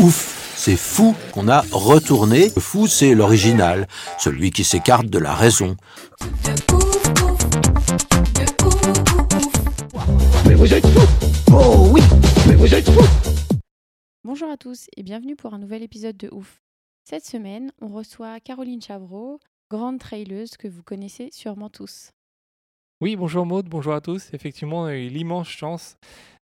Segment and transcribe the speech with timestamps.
[0.00, 2.50] Ouf, c'est fou qu'on a retourné.
[2.56, 3.86] Le fou, c'est l'original,
[4.18, 5.76] celui qui s'écarte de la raison.
[10.48, 12.00] Mais vous êtes fous Oh oui
[12.48, 13.06] Mais vous êtes fous
[14.24, 16.60] Bonjour à tous et bienvenue pour un nouvel épisode de Ouf.
[17.04, 19.38] Cette semaine, on reçoit Caroline Chavreau,
[19.70, 22.10] grande traileuse que vous connaissez sûrement tous.
[23.00, 24.30] Oui, bonjour Maud, bonjour à tous.
[24.32, 25.96] Effectivement, on a eu l'immense chance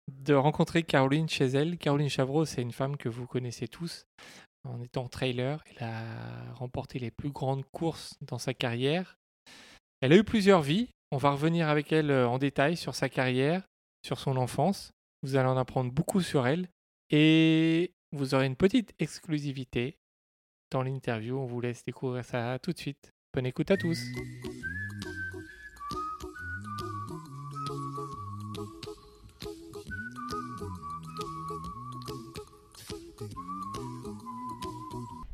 [0.09, 1.77] de rencontrer Caroline chez elle.
[1.77, 4.05] Caroline Chavreau, c'est une femme que vous connaissez tous.
[4.67, 9.17] En étant trailer, elle a remporté les plus grandes courses dans sa carrière.
[10.01, 10.89] Elle a eu plusieurs vies.
[11.11, 13.63] On va revenir avec elle euh, en détail sur sa carrière,
[14.05, 14.91] sur son enfance.
[15.23, 16.69] Vous allez en apprendre beaucoup sur elle.
[17.09, 19.97] Et vous aurez une petite exclusivité
[20.71, 21.37] dans l'interview.
[21.37, 23.11] On vous laisse découvrir ça tout de suite.
[23.33, 23.99] Bonne écoute à tous.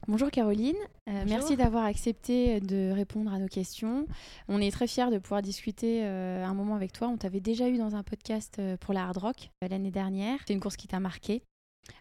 [0.08, 0.76] Bonjour Caroline,
[1.10, 4.08] Euh, merci d'avoir accepté de répondre à nos questions.
[4.48, 7.08] On est très fiers de pouvoir discuter euh, un moment avec toi.
[7.08, 10.40] On t'avait déjà eu dans un podcast euh, pour la Hard Rock euh, l'année dernière.
[10.48, 11.42] C'est une course qui t'a marqué.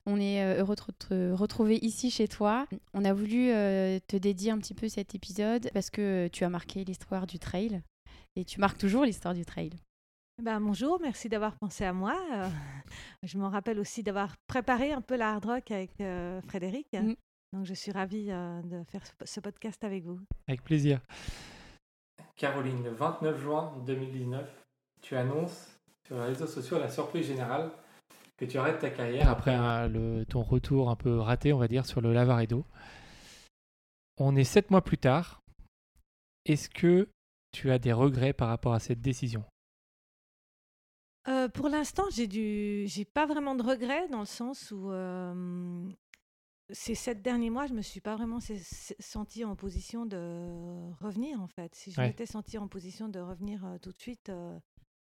[0.07, 2.67] On est heureux de te retrouver ici chez toi.
[2.95, 6.85] On a voulu te dédier un petit peu cet épisode parce que tu as marqué
[6.85, 7.83] l'histoire du trail
[8.37, 9.73] et tu marques toujours l'histoire du trail.
[10.43, 12.21] Ben, bonjour, merci d'avoir pensé à moi.
[12.33, 12.49] Euh,
[13.23, 16.93] je m'en rappelle aussi d'avoir préparé un peu la hard rock avec euh, Frédéric.
[16.93, 17.15] Mm.
[17.55, 20.19] Donc je suis ravie euh, de faire ce, podcast avec vous.
[20.49, 21.01] Avec plaisir.
[22.35, 24.65] Caroline, le 29 juin 2019,
[25.01, 27.71] tu annonces sur les réseaux sociaux la surprise générale
[28.37, 31.69] que tu arrêtes ta carrière après un- le- ton retour un peu raté, on va
[31.69, 32.65] dire, sur le Lavaredo.
[34.19, 35.41] On est sept mois plus tard.
[36.47, 37.09] Est-ce que
[37.53, 39.45] tu as des regrets par rapport à cette décision?
[41.29, 45.89] Euh, pour l'instant, j'ai du, j'ai pas vraiment de regrets dans le sens où euh,
[46.71, 50.91] ces sept derniers mois, je me suis pas vraiment se- se- sentie en position de
[51.01, 51.75] revenir en fait.
[51.75, 52.09] Si je Ouais.
[52.09, 54.59] m'étais sentie en position de revenir euh, tout de suite, euh,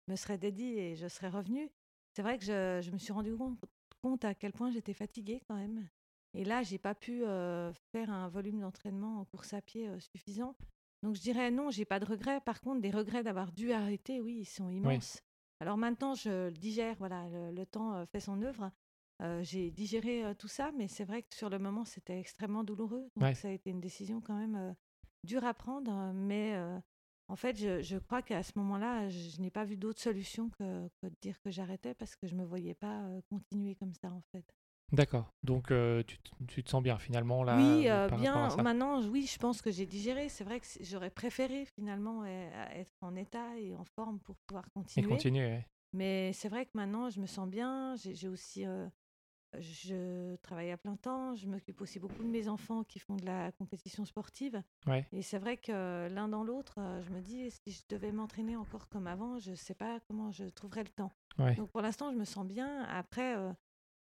[0.06, 1.68] je me serais dédiée et je serais revenue.
[2.14, 3.58] C'est vrai que je, je me suis rendu compte,
[4.02, 5.88] compte à quel point j'étais fatiguée quand même.
[6.34, 10.54] Et là, j'ai pas pu euh, faire un volume d'entraînement en course à pied suffisant.
[11.02, 12.40] Donc je dirais non, j'ai pas de regrets.
[12.40, 15.20] Par contre, des regrets d'avoir dû arrêter, oui, ils sont immenses.
[15.58, 18.70] Alors maintenant, je le digère, voilà, le, le temps fait son œuvre.
[19.20, 22.64] Euh, j'ai digéré euh, tout ça, mais c'est vrai que sur le moment, c'était extrêmement
[22.64, 23.08] douloureux.
[23.16, 23.34] Donc Ouais.
[23.34, 24.72] ça a été une décision quand même euh,
[25.24, 26.56] dure à prendre, mais
[27.28, 30.48] en fait, je, je crois qu'à ce moment-là, je, je n'ai pas vu d'autre solution
[30.50, 34.10] que, que de dire que j'arrêtais parce que je me voyais pas continuer comme ça,
[34.10, 34.44] en fait.
[34.92, 35.30] D'accord.
[35.44, 35.66] Donc
[36.06, 38.46] tu, te- tu te sens bien finalement là oui, euh, par bien.
[38.46, 38.62] à ça?
[38.62, 40.28] Maintenant, oui, je pense que j'ai digéré.
[40.28, 44.64] C'est vrai que j'aurais préféré finalement euh, être en état et en forme pour pouvoir
[44.64, 45.08] Et continuer.
[45.08, 45.66] continuer, ouais.
[45.92, 47.94] Mais c'est vrai que maintenant, je me sens bien.
[47.96, 48.66] J'ai j'ai aussi.
[48.66, 48.88] euh,
[49.58, 51.34] je travaille à plein temps.
[51.34, 54.62] Je m'occupe aussi beaucoup de mes enfants qui font de la compétition sportive.
[54.86, 55.06] Ouais.
[55.12, 58.56] Et c'est vrai que l'un dans l'autre, euh, je me dis, si je devais m'entraîner
[58.56, 61.12] encore comme avant, je ne sais pas comment je trouverais le temps.
[61.38, 61.54] Ouais.
[61.54, 62.84] Donc pour l'instant, je me sens bien.
[62.84, 63.52] Après, euh,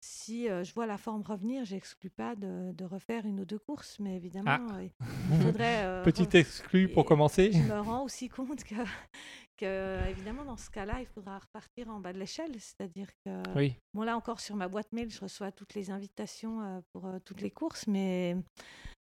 [0.01, 3.59] si euh, je vois la forme revenir, j'exclus pas de, de refaire une ou deux
[3.59, 3.99] courses.
[4.01, 4.87] Mais évidemment, euh,
[5.33, 5.85] il faudrait.
[5.85, 7.51] euh, Petit exclu pour commencer.
[7.53, 8.77] je me rends aussi compte que,
[9.57, 12.53] que, évidemment, dans ce cas-là, il faudra repartir en bas de l'échelle.
[12.59, 16.83] C'est-à-dire que, Oui, bon, là encore, sur ma boîte mail, je reçois toutes les invitations
[16.93, 18.37] pour toutes les courses, mais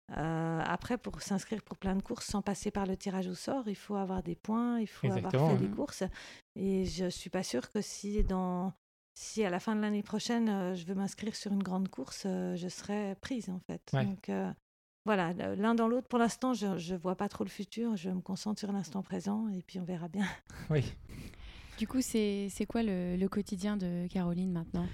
[0.08, 3.74] après, pour s'inscrire pour plein de courses sans passer par le tirage au sort, il
[3.74, 6.04] faut avoir des points, il faut Exactement, avoir fait des courses.
[6.54, 8.72] Et je suis pas sûre que si dans
[9.16, 12.24] si à la fin de l'année prochaine, euh, je veux m'inscrire sur une grande course,
[12.26, 13.80] euh, je serai prise en fait.
[13.94, 14.04] Ouais.
[14.04, 14.52] Donc euh,
[15.06, 16.06] voilà, l'un dans l'autre.
[16.06, 17.96] Pour l'instant, je ne vois pas trop le futur.
[17.96, 20.26] Je me concentre sur l'instant présent et puis on verra bien.
[20.70, 20.84] oui.
[21.78, 24.86] Du coup, c'est c'est quoi le, le quotidien de Caroline maintenant?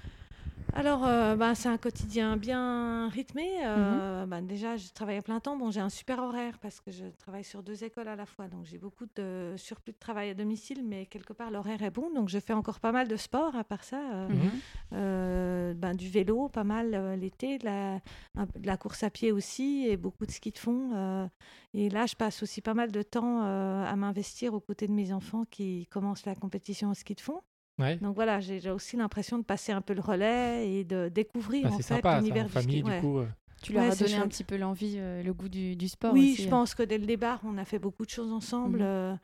[0.71, 3.47] Alors, euh, bah, c'est un quotidien bien rythmé.
[3.63, 5.55] Euh, bah, déjà, je travaille à plein temps.
[5.55, 8.47] Bon, j'ai un super horaire parce que je travaille sur deux écoles à la fois.
[8.47, 12.11] Donc, j'ai beaucoup de surplus de travail à domicile, mais quelque part, l'horaire est bon.
[12.13, 13.99] Donc, je fais encore pas mal de sport à part ça.
[14.13, 14.49] euh, Mhm.
[14.93, 17.95] euh, ben, du vélo, pas mal euh, l'été, de la,
[18.35, 20.91] de la course à pied aussi et beaucoup de ski de fond.
[20.95, 21.27] euh,
[21.75, 25.11] et là, je passe aussi pas mal de temps à m'investir aux côtés de mes
[25.13, 27.41] enfants qui commencent la compétition au ski de fond.
[27.79, 27.95] Ouais.
[27.97, 31.75] Donc voilà, j'ai aussi l'impression de passer un peu le relais et de découvrir Bah,
[31.75, 32.83] en fait l'univers du famille, ski.
[32.83, 32.99] du ouais.
[32.99, 33.17] coup.
[33.19, 33.27] euh,
[33.63, 36.13] Tu leur Ouais, as donné un petit peu l'envie, euh, le goût du, du sport
[36.13, 36.43] Oui, aussi.
[36.43, 36.51] je hein.
[36.51, 38.79] pense que dès le départ, on a fait beaucoup de choses ensemble.
[38.79, 38.85] Mhm.
[38.85, 39.15] euh,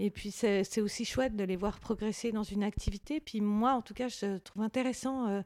[0.00, 3.18] et puis, c'est c'est aussi chouette de les voir progresser dans une activité.
[3.18, 5.42] Puis moi, en tout cas, je trouve intéressant.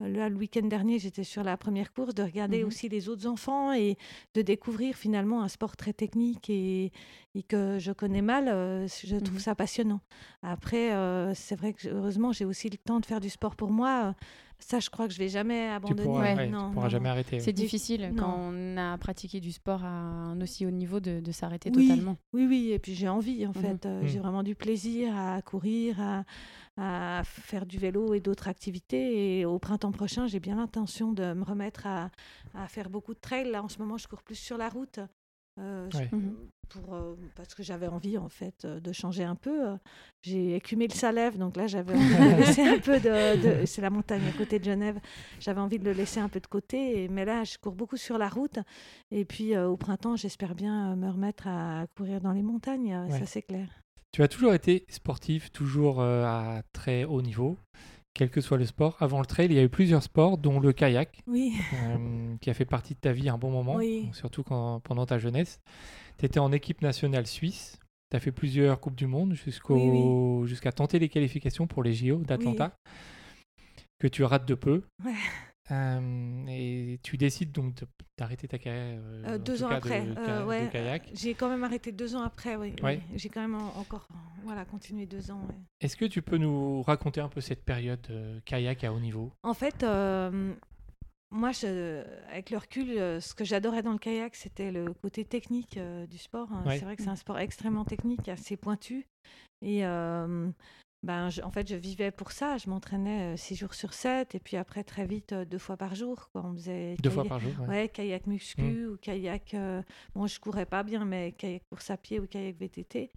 [0.00, 2.68] Là, le week-end dernier, j'étais sur la première course, de regarder Mhm.
[2.68, 3.96] aussi les autres enfants et
[4.34, 6.92] de découvrir finalement un sport très technique et,
[7.34, 8.48] et que je connais mal.
[8.48, 9.40] euh, je trouve Mhm.
[9.40, 10.00] ça passionnant.
[10.42, 13.70] Après, euh, c'est vrai que heureusement, j'ai aussi le temps de faire du sport pour
[13.70, 14.14] moi.
[14.60, 16.02] Ça, je crois que je vais jamais tu abandonner.
[16.02, 16.34] pourras, Ouais.
[16.36, 17.10] ouais, tu pourras non, jamais non.
[17.10, 17.36] arrêter.
[17.36, 17.42] ouais.
[17.42, 18.16] C'est difficile non.
[18.24, 21.86] quand on a pratiqué du sport à un aussi haut niveau de, de s'arrêter Oui,
[21.86, 22.16] totalement.
[22.32, 23.54] Oui, oui, et puis j'ai envie en Mhm.
[23.54, 23.86] fait.
[23.86, 26.24] Euh, J'ai vraiment du plaisir à courir, à,
[26.80, 29.38] à faire du vélo et d'autres activités.
[29.40, 32.10] Et au printemps prochain, j'ai bien l'intention de me remettre à,
[32.54, 33.50] à faire beaucoup de trail.
[33.50, 35.00] Là, en ce moment, je cours plus sur la route.
[35.60, 36.08] euh, Ouais.
[36.12, 36.36] Mhm.
[36.68, 39.76] pour, euh, parce que j'avais envie en fait euh, de changer un peu.
[40.22, 43.66] J'ai écumé le Salève, donc là j'avais envie de le laisser un peu de, de-
[43.66, 45.00] c'est la montagne à côté de Genève.
[45.40, 47.96] J'avais envie de le laisser un peu de côté, et- mais là je cours beaucoup
[47.96, 48.58] sur la route.
[49.10, 53.18] Et puis euh, au printemps, j'espère bien me remettre à courir dans les montagnes, Ouais.
[53.18, 53.68] ça c'est clair.
[54.12, 57.58] Tu as toujours été sportif, toujours euh, à très haut niveau,
[58.14, 58.96] quel que soit le sport.
[59.00, 62.50] Avant le trail, il y a eu plusieurs sports, dont le kayak, Oui, euh, qui
[62.50, 64.08] a fait partie de ta vie un bon moment, Oui.
[64.12, 65.60] surtout quand, pendant ta jeunesse.
[66.18, 67.78] Tu étais en équipe nationale suisse.
[68.10, 72.74] Tu as fait plusieurs Coupes du Monde jusqu'à tenter les qualifications pour les JO d'Atlanta,
[73.98, 74.82] que tu rates de peu.
[75.04, 75.12] Ouais.
[75.70, 77.74] Euh, et tu décides donc
[78.16, 80.04] d'arrêter ta carrière euh, Euh, deux ans après.
[80.06, 81.10] de, kayak.
[81.14, 82.74] J'ai quand même arrêté deux ans après, oui.
[82.82, 83.00] Ouais.
[83.16, 84.08] J'ai quand même en- encore
[84.44, 85.42] voilà, continué deux ans.
[85.48, 85.54] ouais.
[85.80, 88.06] Est-ce que tu peux nous raconter un peu cette période
[88.46, 89.30] kayak à haut niveau?
[89.42, 89.82] En fait,
[91.30, 92.86] moi, je- avec le recul,
[93.20, 95.78] ce que j'adorais dans le kayak, c'était le côté technique
[96.08, 96.48] du sport.
[96.70, 99.06] C'est vrai que c'est un sport extrêmement technique, assez pointu.
[99.60, 99.82] Et
[101.04, 102.58] ben, je- en fait, je vivais pour ça.
[102.58, 105.76] Je m'entraînais euh, six jours sur sept, et puis après, très vite, euh, deux fois
[105.76, 106.28] par jour.
[106.32, 106.42] Quoi.
[106.44, 107.68] On faisait Deux fois kayak- par jour ouais.
[107.68, 109.54] Ouais, kayak muscu ou kayak.
[109.54, 109.82] euh,
[110.14, 113.10] bon, je courais pas bien, mais kayak course à pied ou kayak VTT.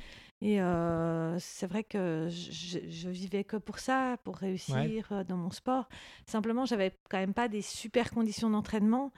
[0.43, 5.51] Et euh, c'est vrai que je, vivais que pour ça, pour réussir euh, dans mon
[5.51, 5.87] sport.
[6.25, 9.11] Simplement, j'avais quand même pas des super conditions d'entraînement.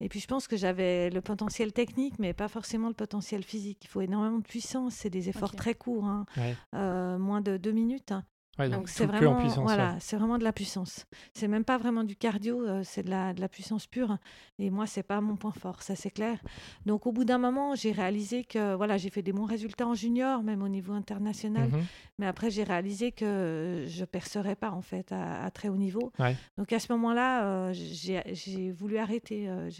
[0.00, 3.80] Et puis, je pense que j'avais le potentiel technique, mais pas forcément le potentiel physique.
[3.84, 4.94] Il faut énormément de puissance.
[4.94, 6.56] C'est des efforts très courts, hein, Ouais.
[6.74, 8.12] euh, moins de deux minutes.
[8.12, 8.24] hein.
[8.60, 9.96] Ouais, Donc c'est vraiment, voilà, ouais.
[10.00, 11.06] c'est vraiment de la puissance.
[11.32, 14.18] C'est même pas vraiment du cardio, euh, c'est de la, de la puissance pure.
[14.58, 16.38] Et moi, c'est pas mon point fort, ça c'est clair.
[16.84, 19.94] Donc au bout d'un moment, j'ai réalisé que voilà, j'ai fait des bons résultats en
[19.94, 21.68] junior, même au niveau international.
[21.70, 21.84] Mhm.
[22.18, 26.12] Mais après, j'ai réalisé que je percerais pas en fait à, à très haut niveau.
[26.18, 26.36] Ouais.
[26.58, 29.48] Donc à ce moment-là, euh, j'ai voulu arrêter.
[29.48, 29.70] euh,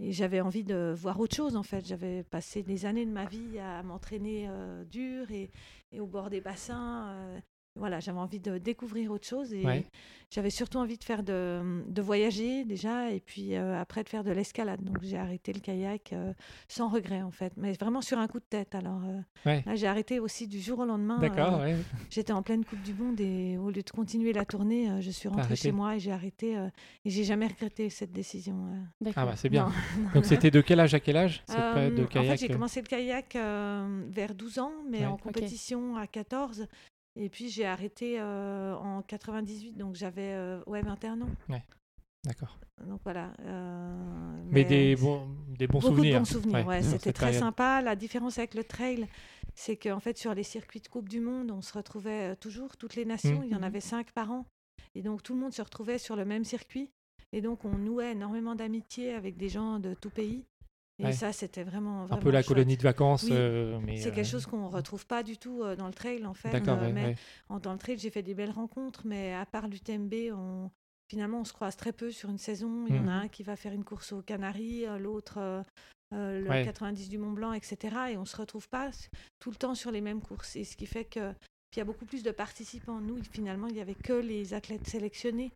[0.00, 1.86] et j'avais envie de voir autre chose en fait.
[1.86, 4.48] J'avais passé des années de ma vie à m'entraîner
[4.90, 5.50] dur et,
[5.92, 7.14] et au bord des bassins.
[7.76, 9.84] Voilà, j'avais envie de découvrir autre chose et Ouais.
[10.30, 14.22] j'avais surtout envie de faire de, de voyager déjà et puis euh, après de faire
[14.22, 14.82] de l'escalade.
[14.84, 16.32] Donc j'ai arrêté le kayak euh,
[16.68, 18.74] sans regret en fait, mais vraiment sur un coup de tête.
[18.74, 19.62] Alors euh, Ouais.
[19.66, 21.18] là, j'ai arrêté aussi du jour au lendemain.
[21.18, 21.76] D'accord, euh, ouais.
[22.10, 25.10] J'étais en pleine Coupe du Monde et au lieu de continuer la tournée, euh, je
[25.10, 25.62] suis rentrée arrêté.
[25.62, 26.56] chez moi et j'ai arrêté.
[26.56, 26.68] euh,
[27.04, 28.84] et j'ai jamais regretté cette décision.
[29.04, 29.10] euh.
[29.16, 29.66] Ah bah c'est bien.
[29.98, 30.10] Non.
[30.14, 32.48] Donc c'était de quel âge à quel âge cette Euh, période de en fait, j'ai
[32.48, 35.06] commencé le kayak euh, vers 12 ans, mais Ouais.
[35.06, 36.66] en compétition à 14.
[37.16, 41.28] Et puis j'ai arrêté euh, en 98, donc j'avais euh, ouais, 21 ans.
[42.24, 42.58] D'accord.
[42.86, 43.32] Donc voilà.
[43.40, 46.14] euh, Mais, des bons, des bons beaucoup souvenirs.
[46.14, 46.66] de bons souvenirs.
[46.66, 47.42] ouais, C'était très période.
[47.42, 47.82] sympa.
[47.82, 49.06] La différence avec le trail,
[49.54, 52.76] c'est qu'en fait, sur les circuits de Coupe du Monde, on se retrouvait euh, toujours,
[52.76, 53.40] toutes les nations.
[53.40, 53.44] Mm.
[53.44, 54.46] Il y en avait cinq par an.
[54.94, 56.90] Et donc, tout le monde se retrouvait sur le même circuit.
[57.32, 60.44] Et donc, on nouait énormément d'amitié avec des gens de tout pays.
[61.00, 61.12] Et Ouais.
[61.12, 62.48] ça, c'était vraiment, Un peu la chouette.
[62.48, 63.24] colonie de vacances.
[63.24, 66.24] Oui, euh, C'est euh, quelque chose qu'on retrouve pas du tout euh, dans le trail,
[66.24, 66.50] en fait.
[66.50, 67.16] D'accord, euh, ouais, mais ouais.
[67.48, 70.70] en- dans le trail, j'ai fait des belles rencontres, mais à part l'UTMB, on...
[71.10, 72.84] finalement, on se croise très peu sur une saison.
[72.86, 73.22] Il y en a Mhm.
[73.24, 75.62] un qui va faire une course aux Canaries, euh, l'autre euh,
[76.12, 76.64] euh, le Ouais.
[76.64, 77.96] 90 du Mont Blanc, etc.
[78.12, 78.90] Et on se retrouve pas
[79.40, 80.54] tout le temps sur les mêmes courses.
[80.54, 81.32] Et ce qui fait que
[81.74, 83.00] il y a beaucoup plus de participants.
[83.00, 85.50] Nous, finalement, il y avait que les athlètes sélectionnés.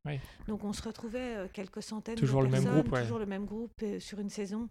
[0.48, 3.02] Donc on se retrouvait euh, quelques centaines Toujours de le même personnes, groupe, ouais.
[3.02, 4.68] toujours le même groupe euh, sur une saison.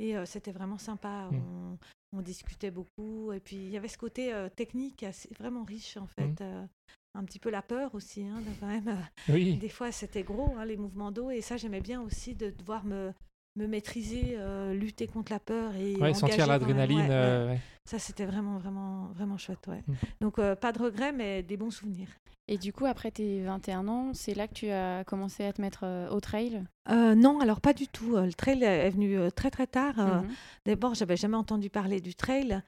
[0.00, 1.28] Et euh, c'était vraiment sympa.
[1.30, 1.36] Mm.
[1.36, 1.78] On,
[2.18, 3.32] on discutait beaucoup.
[3.32, 6.40] Et puis il y avait ce côté euh, technique assez, vraiment riche, en fait.
[6.40, 6.42] Mm.
[6.42, 6.66] Euh,
[7.14, 8.88] un petit peu la peur aussi, hein, de quand même.
[9.28, 11.30] euh, Oui, des fois, c'était gros, hein, les mouvements d'eau.
[11.30, 13.12] Et ça, j'aimais bien aussi de devoir me,
[13.56, 14.38] me maîtriser,
[14.72, 17.00] lutter contre la peur et ouais, sentir l'adrénaline.
[17.00, 17.12] Ouais, ouais.
[17.12, 17.56] euh.
[17.84, 19.66] Ça, c'était vraiment, vraiment, vraiment chouette.
[19.66, 19.82] Ouais.
[19.86, 19.94] Mm.
[20.22, 22.08] Donc, pas de regrets, mais des bons souvenirs.
[22.48, 25.60] Et du coup, après tes 21 ans, c'est là que tu as commencé à te
[25.60, 26.62] mettre euh, au trail?
[26.90, 28.16] Euh, non, alors pas du tout.
[28.16, 29.94] Euh, Le trail est venu euh, très très tard.
[29.98, 30.28] Euh, Mhm.
[30.66, 32.60] D'abord, j'avais jamais entendu parler du trail.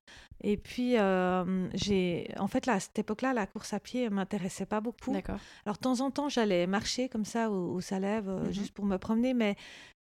[0.43, 0.95] Et puis,
[1.75, 5.13] j'ai, en fait, là, à cette époque-là, la course à pied m'intéressait pas beaucoup.
[5.13, 5.39] D'accord.
[5.67, 8.53] Alors, de temps en temps, j'allais marcher comme ça au, au Salève, Mhm.
[8.53, 9.57] juste pour me promener, mais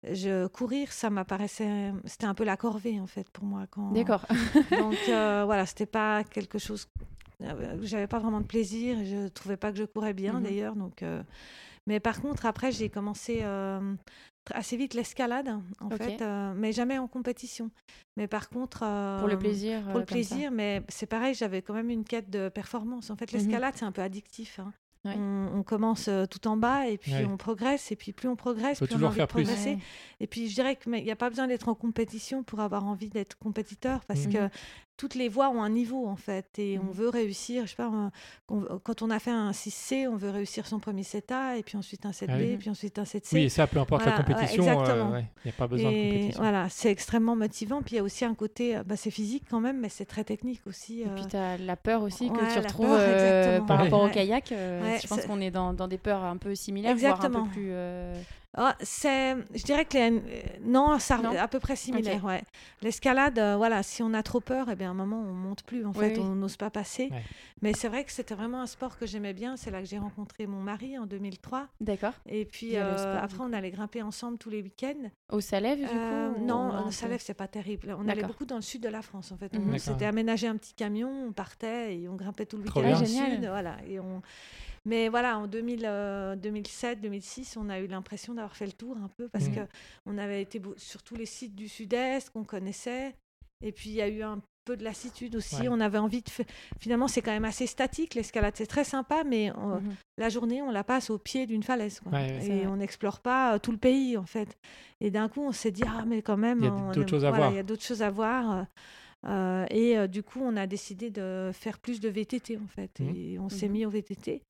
[0.05, 3.67] je, courir, ça m'apparaissait, c'était un peu la corvée, en fait, pour moi.
[3.71, 3.91] Quand...
[3.93, 4.25] D'accord.
[4.71, 6.87] Donc, euh, voilà, c'était pas quelque chose.
[7.43, 8.97] Euh, J'avais pas vraiment de plaisir.
[9.05, 10.43] Je trouvais pas que je courais bien, Mhm.
[10.43, 10.77] d'ailleurs.
[10.77, 11.23] Donc, euh,
[11.89, 13.95] Mais par contre, après, j'ai commencé euh,
[14.53, 15.49] assez vite l'escalade,
[15.81, 17.71] en fait, euh, mais jamais en compétition.
[18.17, 18.81] Mais par contre.
[19.21, 19.83] Pour le plaisir.
[19.85, 20.07] pour le ça.
[20.07, 23.11] plaisir, mais c'est pareil, j'avais quand même une quête de performance.
[23.11, 23.39] En fait, Mhm.
[23.39, 24.59] l'escalade, c'est un peu addictif.
[24.59, 24.73] hein.
[25.05, 25.15] Ouais.
[25.17, 27.25] On, on commence tout en bas et puis Ouais.
[27.27, 27.93] on progresse.
[27.93, 29.45] Et puis plus on progresse, plus on a toujours envie faire de plus.
[29.45, 29.75] progresser.
[29.75, 29.79] Ouais.
[30.19, 33.09] Et puis je dirais qu'il n'y a pas besoin d'être en compétition pour avoir envie
[33.09, 34.33] d'être compétiteur parce Mhm.
[34.33, 34.49] que
[34.97, 36.93] toutes les voies ont un niveau en fait et on Mhm.
[36.93, 37.65] veut réussir.
[37.67, 37.91] Je sais pas,
[38.49, 41.77] on- quand on a fait un 6C, on veut réussir son premier 7A et puis
[41.77, 42.45] ensuite un 7B Ah oui.
[42.53, 43.37] et puis ensuite un 7C.
[43.37, 45.11] Oui, et ça, peu importe Voilà, la ouais, compétition, il exactement.
[45.45, 46.43] n'y a pas besoin de compétition.
[46.43, 47.83] voilà, c'est extrêmement motivant.
[47.83, 50.07] Puis il y a aussi un côté, euh, bah, c'est physique quand même, mais c'est
[50.07, 51.03] très technique aussi.
[51.03, 51.15] Et euh.
[51.15, 53.13] puis tu as la peur aussi que Ouais, tu retrouves peur, euh,
[53.57, 53.67] exactement.
[53.67, 53.85] par Ouais.
[53.85, 54.53] rapport au kayak.
[54.53, 57.17] euh, Ouais, je pense qu'on est dans, dans des peurs un peu similaires, voire un
[57.17, 57.45] Exactement.
[57.47, 57.71] peu plus.
[58.59, 60.21] Ah, c'est, je dirais que les, euh,
[60.63, 62.25] non, ça Non à peu près similaire.
[62.25, 62.43] Ouais.
[62.83, 65.63] L'escalade, euh, voilà, si on a trop peur, eh bien à un moment on monte
[65.63, 65.85] plus.
[65.85, 66.21] En Oui, fait, oui.
[66.21, 67.09] on n'ose pas passer.
[67.11, 67.23] Ouais.
[67.63, 69.57] Mais c'est vrai que c'était vraiment un sport que j'aimais bien.
[69.57, 71.69] C'est là que j'ai rencontré mon mari en 2003.
[71.81, 72.13] D'accord.
[72.27, 75.11] Et puis euh, sport, après, on allait grimper ensemble tous les week-ends.
[75.31, 77.97] Au Salève, du coup ou non, peu Salève, c'est pas terrible.
[77.99, 79.53] On allait beaucoup dans le sud de la France, en fait.
[79.53, 79.75] Mhm.
[79.75, 83.01] On s'était aménagé un petit camion, on partait et on grimpait tout le Trop week-end
[83.03, 83.47] Ah, sud.
[83.47, 84.23] Voilà, et on...
[84.87, 88.97] Mais voilà, en 2000, euh, 2007, 2006, on a eu l'impression d'avoir fait le tour
[88.97, 89.55] un peu parce Mhm.
[89.57, 89.61] que
[90.07, 93.15] on avait été sur tous les sites du sud-est qu'on connaissait.
[93.65, 95.63] Et puis, il y a eu un peu de lassitude aussi.
[95.63, 95.69] Ouais.
[95.69, 96.31] On avait envie de.
[96.81, 98.55] Finalement, c'est quand même assez statique, l'escalade.
[98.57, 99.95] C'est très sympa, mais on- Mhm.
[100.19, 101.99] la journée, on la passe au pied d'une falaise.
[102.01, 102.13] quoi.
[102.13, 102.67] Ouais, et vrai.
[102.67, 104.57] on n'explore pas euh, tout le pays, en fait.
[105.01, 107.25] Et d'un coup, on s'est dit, ah, mais quand même, Il y a d'autres choses
[107.25, 107.53] à voilà, voir.
[107.53, 108.53] Il y a d'autres choses à voir.
[108.59, 108.63] euh,
[109.29, 113.01] euh, et euh, du coup, on a décidé de faire plus de VTT, en fait.
[113.01, 113.15] Mhm.
[113.17, 113.73] Et on s'est Mhm.
[113.73, 114.43] mis au VTT.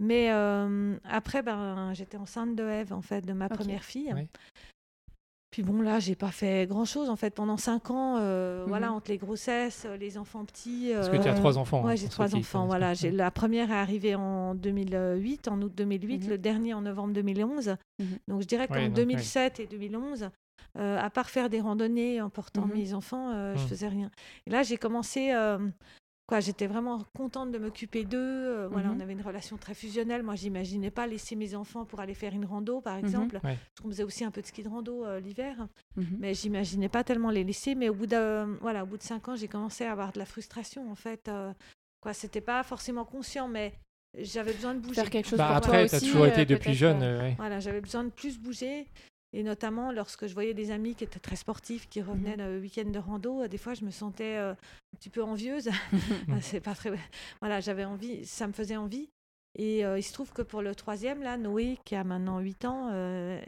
[0.00, 4.14] Mais euh, après, ben, j'étais enceinte de Eve, en fait, de ma première fille.
[5.50, 8.16] Puis bon, là, j'ai pas fait grand-chose, en fait, pendant cinq ans.
[8.20, 8.68] euh, Mhm.
[8.68, 10.90] Voilà, entre les grossesses, euh, les enfants petits.
[10.94, 11.78] Parce que tu as trois enfants.
[11.80, 12.66] hein, Ouais, pour j'ai trois enfants.
[12.66, 16.30] Voilà, j'ai la première est arrivée en 2008, en août 2008, Mhm.
[16.30, 17.76] le dernier en novembre 2011.
[17.98, 18.06] Mhm.
[18.28, 19.04] Donc je dirais qu'en Ouais, donc, ouais.
[19.06, 20.28] 2007 et 2011,
[20.78, 24.10] euh, à part faire des randonnées en portant mes enfants, je faisais rien.
[24.46, 25.32] Et là, j'ai commencé.
[26.28, 28.18] Euh, Quoi, j'étais vraiment contente de m'occuper d'eux.
[28.18, 28.96] euh, Voilà, Mhm.
[28.96, 30.22] on avait une relation très fusionnelle.
[30.22, 33.04] Moi, j'imaginais pas laisser mes enfants pour aller faire une rando, par Mhm.
[33.04, 33.36] exemple.
[33.36, 33.56] Ouais.
[33.56, 35.66] Parce qu'on faisait aussi un peu de ski de rando euh, l'hiver
[35.96, 36.16] Mhm.
[36.20, 37.74] mais j'imaginais pas tellement les laisser.
[37.74, 40.18] Mais au bout de, voilà, au bout de cinq ans, j'ai commencé à avoir de
[40.18, 40.90] la frustration.
[40.90, 41.52] En fait, euh,
[42.00, 43.72] quoi, c'était pas forcément conscient, mais
[44.18, 44.94] j'avais besoin de bouger.
[44.96, 47.02] Faire quelque chose Bah, pour toi après, tu as aussi, toujours euh, été depuis jeune.
[47.02, 47.34] euh, euh, ouais.
[47.38, 48.86] Voilà, j'avais besoin de plus bouger.
[49.34, 52.54] Et notamment lorsque je voyais des amis qui étaient très sportifs, qui revenaient Mhm.
[52.54, 55.68] le week-end de rando, euh, des fois je me sentais euh, un petit peu envieuse.
[56.42, 56.92] C'est pas très.
[57.40, 59.10] Voilà, j'avais envie, ça me faisait envie.
[59.58, 62.64] Et euh, il se trouve que pour le troisième, là, Noé, qui a maintenant 8
[62.64, 63.40] ans, euh,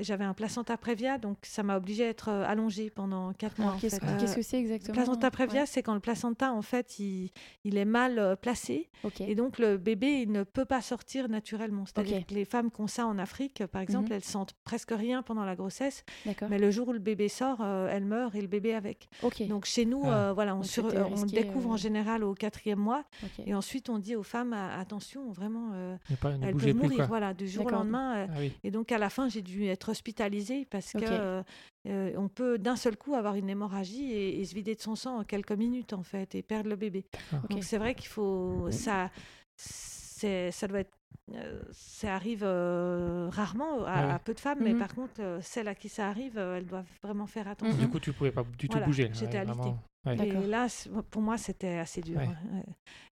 [0.00, 3.76] j'avais un placenta prévia, donc ça m'a obligée à être euh, allongée pendant 4 mois.
[3.80, 4.94] Qu'est-ce que c'est exactement?
[4.94, 5.66] Placenta prévia, Ouais.
[5.66, 7.30] c'est quand le placenta, en fait, il,
[7.64, 8.90] il est mal placé.
[9.20, 11.86] Et donc, le bébé, il ne peut pas sortir naturellement.
[11.86, 14.16] C'est-à-dire que les femmes qui ont ça en Afrique, par exemple, Mhm.
[14.16, 16.04] elles sentent presque rien pendant la grossesse.
[16.50, 19.08] Mais le jour où le bébé sort, euh, elles meurent et le bébé avec.
[19.48, 20.28] Donc, chez nous, Ah.
[20.28, 21.74] euh, voilà, on, sur- on découvre euh.
[21.74, 23.04] en général au quatrième mois.
[23.46, 26.96] Et ensuite, on dit aux femmes, ah, attention, vraiment, euh, Ne, pas, elles peuvent mourir.
[26.96, 27.06] Quoi.
[27.06, 28.16] Voilà, du jour au lendemain.
[28.16, 28.52] euh, Ah oui.
[28.64, 31.02] et donc, à la fin, j'ai dû être hospitalisée parce Ok.
[31.02, 31.42] que euh,
[31.88, 34.96] euh, on peut d'un seul coup avoir une hémorragie et, et se vider de son
[34.96, 37.04] sang en quelques minutes, en fait, et perdre le bébé.
[37.44, 37.50] Ok.
[37.50, 38.68] Donc, c'est vrai qu'il faut.
[38.70, 39.10] Ça,
[39.56, 40.90] ça doit être.
[41.34, 44.12] Euh, ça arrive euh, rarement à, Ah oui.
[44.14, 44.78] à peu de femmes, mais Mhm.
[44.78, 47.76] par contre, euh, celles à qui ça arrive, euh, elles doivent vraiment faire attention.
[47.78, 49.10] Du coup, tu pouvais pas du tout Voilà, bouger.
[49.12, 49.74] j'étais ouais, alitée.
[50.04, 50.16] Ouais.
[50.28, 50.68] Et là,
[51.10, 52.18] pour moi, c'était assez dur.
[52.18, 52.28] Ouais.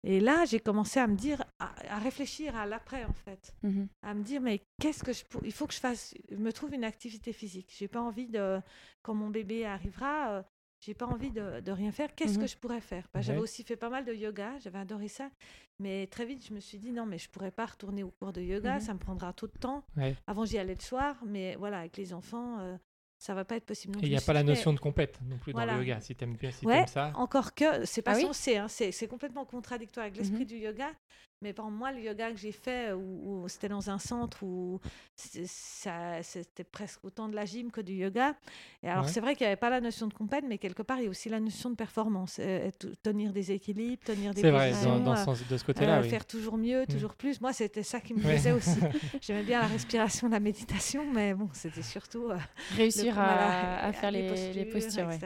[0.04, 3.52] Et là, j'ai commencé à me dire, à, à réfléchir à l'après, en fait.
[3.64, 3.88] Mhm.
[4.04, 5.44] À me dire, mais qu'est-ce que je pour...
[5.44, 7.74] Il faut que je fasse, je me trouve une activité physique.
[7.76, 8.60] J'ai pas envie de,
[9.02, 10.44] quand mon bébé arrivera, euh,
[10.86, 12.14] j'ai pas envie de, de rien faire.
[12.16, 12.42] Qu'est-ce Mhm.
[12.46, 13.08] que je pourrais faire?
[13.14, 15.30] Bah, J'avais aussi fait pas mal de yoga, j'avais adoré ça.
[15.80, 18.34] Mais très vite, je me suis dit, non, mais je pourrais pas retourner au cours
[18.34, 18.82] de yoga, Mhm.
[18.82, 19.84] ça me prendra trop de temps.
[19.98, 20.16] Ouais.
[20.28, 22.78] Avant, j'y allais le soir, mais voilà, avec les enfants, euh,
[23.18, 23.98] ça va pas être possible.
[24.02, 26.02] Il n'y a pas la notion de compète non plus dans le yoga.
[26.02, 27.12] Si tu aimes bien, si Ouais, t'aimes ça.
[27.16, 28.24] encore que c'est pas Ah oui?
[28.24, 30.46] censé, hein, c'est complètement contradictoire avec l'esprit Mhm.
[30.48, 30.92] du yoga,
[31.44, 34.80] Mais pour moi, le yoga que j'ai fait, où, où c'était dans un centre où
[35.16, 38.36] c'était presque autant de la gym que du yoga.
[38.82, 39.12] Et alors, Ouais.
[39.12, 41.08] c'est vrai qu'il n'y avait pas la notion de compète, mais quelque part, il y
[41.08, 42.38] a aussi la notion de performance.
[42.40, 42.70] Euh,
[43.02, 45.00] tenir des équilibres, tenir des C'est vrai, positions.
[45.00, 46.10] dans, dans euh, ce sens- de ce côté-là, euh, oui.
[46.10, 46.88] faire toujours mieux, Mm.
[46.88, 47.42] toujours plus.
[47.42, 48.30] Moi, c'était ça qui me Ouais.
[48.32, 48.80] plaisait aussi.
[49.22, 52.38] J'aimais bien la respiration, la méditation, mais bon, c'était surtout euh,
[52.76, 55.08] Réussir à, faire les, les postures.
[55.08, 55.20] ouais.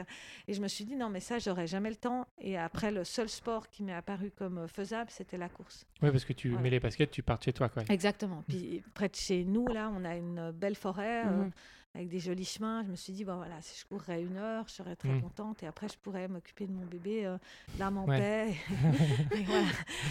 [0.48, 2.26] Et je me suis dit, non, mais ça, j'aurais jamais le temps.
[2.40, 5.86] Et après, le seul sport qui m'est apparu comme faisable, c'était la course.
[6.02, 6.62] Oui, parce que tu Voilà.
[6.62, 7.82] mets les baskets, tu pars de chez toi, quoi.
[7.88, 8.44] Exactement.
[8.48, 11.24] Puis près de chez nous, là, on a une belle forêt.
[11.26, 11.50] euh, Mhm.
[11.94, 14.64] Avec des jolis chemins, je me suis dit, bon voilà, si je courrais une heure,
[14.68, 15.22] je serais très Mm.
[15.22, 17.38] contente et après je pourrais m'occuper de mon bébé, euh,
[17.78, 18.18] l'âme en Ouais.
[18.18, 18.54] paix.
[19.34, 19.66] et, voilà.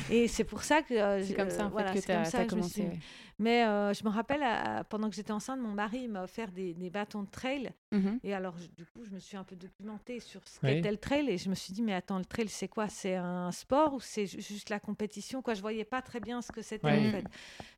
[0.10, 2.16] Et c'est pour ça que euh, C'est comme ça en fait voilà, que tu comme
[2.18, 2.70] as, je commencé.
[2.90, 3.00] suis-.
[3.40, 6.74] Mais euh, je me rappelle, à- pendant que j'étais enceinte, mon mari m'a offert des,
[6.74, 7.72] des bâtons de trail.
[7.92, 8.20] Mhm.
[8.24, 10.74] Et alors, je- du coup, je me suis un peu documentée sur ce Oui.
[10.76, 11.30] qu'était le trail.
[11.30, 12.90] Et je me suis dit, mais attends, le trail, c'est quoi?
[12.90, 15.42] C'est un sport ou c'est ju- juste la compétition?
[15.44, 17.08] Quoi Je voyais pas très bien ce que c'était Ouais.
[17.08, 17.26] en fait.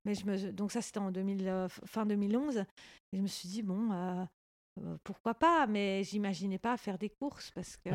[0.05, 2.63] Mais je me, donc ça, c'était en 2000, euh, f- fin 2011.
[3.11, 3.98] Et je me suis dit, bon, euh, euh,
[5.03, 7.89] pourquoi pas Mais j'imaginais pas faire des courses parce que,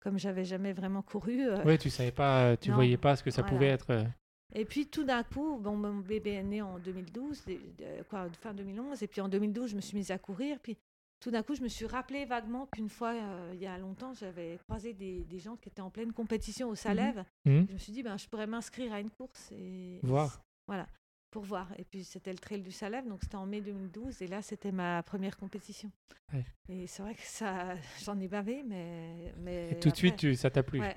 [0.00, 2.74] comme j'avais jamais vraiment couru, Oui, tu savais pas, tu Non.
[2.76, 3.56] voyais pas ce que ça Voilà.
[3.56, 4.06] pouvait être.
[4.54, 8.28] Et puis tout d'un coup, bon, mon bébé est né en 2012, des- de- quoi,
[8.40, 10.58] fin 2011, et puis en 2012, je me suis mise à courir.
[10.62, 10.76] Puis
[11.20, 14.12] tout d'un coup, je me suis rappelé vaguement qu'une fois, euh, il y a longtemps,
[14.12, 17.24] j'avais croisé des, des gens qui étaient en pleine compétition au Salève.
[17.46, 17.66] Mhm.
[17.68, 20.40] Je me suis dit, ben, je pourrais m'inscrire à une course et Voir.
[20.68, 20.86] Voilà,
[21.34, 21.66] pour voir.
[21.78, 24.70] Et puis c'était le trail du Salève, donc c'était en mai 2012, et là, c'était
[24.70, 25.90] ma première compétition.
[26.32, 26.44] Ouais.
[26.68, 27.74] Et c'est vrai que ça,
[28.04, 30.78] j'en ai bavé, mais, mais Et tout de suite, tu- ça t'a plu.
[30.80, 30.96] Ouais.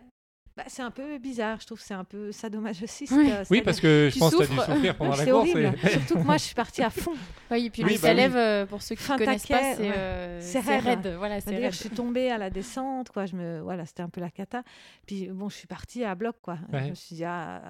[0.58, 3.14] Bah, c'est un peu bizarre, je trouve, c'est un peu sadomasochiste.
[3.16, 3.30] Oui.
[3.32, 4.74] euh, Oui, parce que je tu pense que tu as dû souffres.
[4.74, 5.50] souffrir pendant la c'est course.
[5.52, 5.76] horrible.
[5.84, 7.14] et- Surtout que moi, je suis partie à fond.
[7.52, 8.36] Oui, et puis Oui, le bah oui.
[8.36, 9.94] euh, pour ceux qui ne connaissent pas, c'est ouais.
[9.96, 10.84] euh, raide.
[10.84, 11.16] raide.
[11.18, 11.74] Voilà, c'est C'est-à-dire, raide.
[11.74, 13.28] je suis tombée à la descente, quoi.
[13.28, 14.64] Je me, voilà, c'était un peu la cata.
[15.06, 16.58] Puis bon, je suis partie à bloc, quoi.
[16.74, 16.86] Ouais.
[16.86, 17.62] Je me suis dit, ah,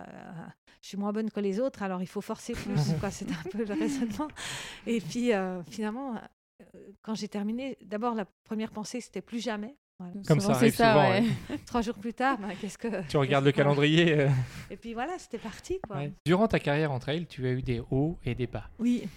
[0.82, 3.12] je suis moins bonne que les autres, alors il faut forcer plus, quoi.
[3.12, 4.30] C'était un peu le raisonnement.
[4.86, 6.16] Et puis euh, finalement,
[7.02, 9.76] quand j'ai terminé, d'abord la première pensée, c'était plus jamais.
[10.00, 10.14] Voilà.
[10.28, 11.24] Comme Souvent, ça arrive souvent, ouais.
[11.66, 14.14] Trois jours plus tard, bah, qu'est-ce que Tu regardes le calendrier.
[14.20, 14.30] euh,
[14.70, 15.98] Et puis voilà, c'était parti, quoi.
[15.98, 16.14] ouais.
[16.26, 18.70] Durant ta carrière en trail, tu as eu des hauts et des bas.
[18.78, 19.08] Oui.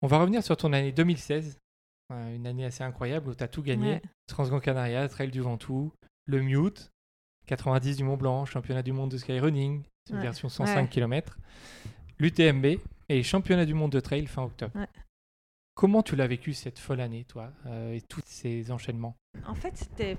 [0.00, 1.58] On va revenir sur ton année 2016,
[2.12, 3.92] euh, une année assez incroyable où tu as tout gagné.
[3.94, 4.02] Ouais.
[4.26, 5.92] Transgran Canaria, Trail du Ventoux,
[6.26, 6.90] le Mute,
[7.46, 10.22] 90 du Mont Blanc, championnat du monde de skyrunning, c'est une Ouais.
[10.24, 10.88] version 105 Ouais.
[10.88, 11.36] km,
[12.18, 12.78] l'UTMB
[13.10, 14.72] et championnat du monde de trail fin octobre.
[15.76, 15.80] Ouais.
[15.80, 19.16] Comment tu l'as vécu cette folle année, toi, euh, et tous ces enchaînements?
[19.46, 20.16] En fait, c'était.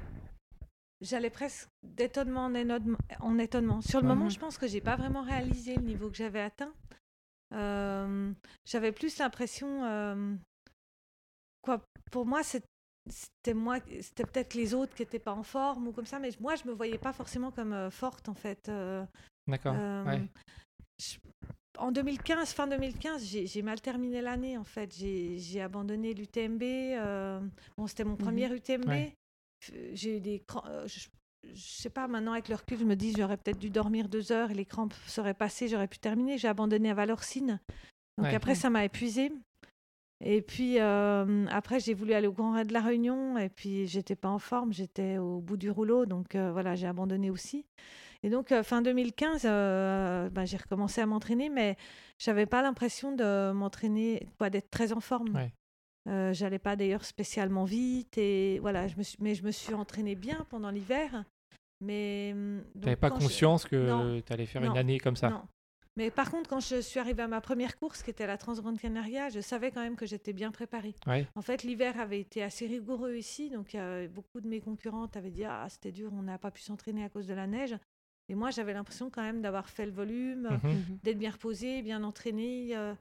[1.02, 3.82] J'allais presque d'étonnement en, étonnement- en étonnement.
[3.82, 4.32] Sur le moment, Mhm.
[4.32, 6.74] je pense que j'ai pas vraiment réalisé le niveau que j'avais atteint.
[7.54, 8.32] Euh,
[8.66, 9.84] j'avais plus l'impression.
[9.86, 10.36] euh,
[11.62, 15.92] quoi, pour moi, c'était moi, c'était peut-être les autres qui n'étaient pas en forme ou
[15.92, 18.72] comme ça, mais moi, je me voyais pas forcément comme forte en fait.
[19.48, 19.76] D'accord.
[20.08, 20.28] ouais.
[21.00, 21.18] je-
[21.78, 24.94] en 2015, fin 2015, j'ai mal terminé l'année en fait.
[24.96, 26.62] J'ai abandonné l'UTMB.
[26.64, 27.40] euh,
[27.78, 28.88] bon, c'était mon premier UTMB.
[28.88, 29.14] Ouais.
[29.74, 30.66] Euh, J'ai eu des crampes.
[30.68, 31.00] euh, je,
[31.54, 34.32] je sais pas, maintenant avec le recul, je me dis j'aurais peut-être dû dormir deux
[34.32, 36.38] heures et les crampes seraient passées, j'aurais pu terminer.
[36.38, 37.60] J'ai abandonné à Valorcine.
[38.18, 38.36] Donc Ouais.
[38.36, 39.32] après, ça m'a épuisée.
[40.24, 43.86] Et puis euh, après, j'ai voulu aller au Grand Raid de la Réunion et puis
[43.86, 47.66] j'étais pas en forme, j'étais au bout du rouleau, donc euh, voilà, j'ai abandonné aussi.
[48.26, 51.78] Et donc euh, fin 2015, euh, ben, j'ai recommencé à m'entraîner, mais
[52.18, 55.36] j'avais pas l'impression de m'entraîner, d'être très en forme.
[55.36, 55.54] Ouais.
[56.10, 59.76] Euh, J'allais pas d'ailleurs spécialement vite et voilà, je me suis, mais je me suis
[59.76, 61.24] entraînée bien pendant l'hiver.
[61.82, 64.72] Mais hum, n'avais pas je- conscience que tu allais faire Non.
[64.72, 65.30] une année comme ça?
[65.30, 65.44] Non.
[65.96, 68.80] Mais par contre, quand je suis arrivée à ma première course, qui était la Transgrande
[68.80, 70.96] Canaria, je savais quand même que j'étais bien préparée.
[71.06, 71.28] Ouais.
[71.36, 75.30] En fait, l'hiver avait été assez rigoureux ici, donc euh, beaucoup de mes concurrentes avaient
[75.30, 77.76] dit ah c'était dur, on n'a pas pu s'entraîner à cause de la neige.
[78.30, 80.72] Et moi, j'avais l'impression quand même d'avoir fait le volume, Mhm.
[80.72, 81.00] Mhm.
[81.04, 82.76] d'être bien reposée, bien entraînée.
[82.76, 82.94] euh,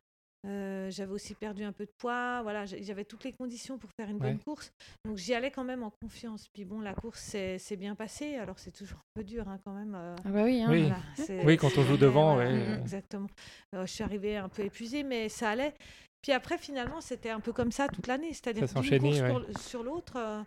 [0.46, 2.42] euh, j'avais aussi perdu un peu de poids.
[2.42, 4.70] Voilà, j'avais toutes les conditions pour faire une bonne course.
[5.06, 6.48] Donc j'y allais quand même en confiance.
[6.52, 8.36] Puis bon, la course s'est bien passée.
[8.36, 9.94] Alors c'est toujours un peu dur hein, quand même.
[9.94, 10.68] euh, Ah bah oui, hein.
[10.70, 10.80] Oui.
[10.82, 12.78] voilà, c'est- Oui, quand on joue devant, voilà, ouais.
[12.78, 13.28] Exactement.
[13.72, 15.72] Je suis arrivée un peu épuisée, mais ça allait.
[16.20, 18.34] Puis après, finalement, c'était un peu comme ça toute l'année.
[18.34, 19.52] C'est-à-dire Ça que d'une s'enchaînait, course ouais.
[19.52, 20.42] pour- sur l'autre, euh,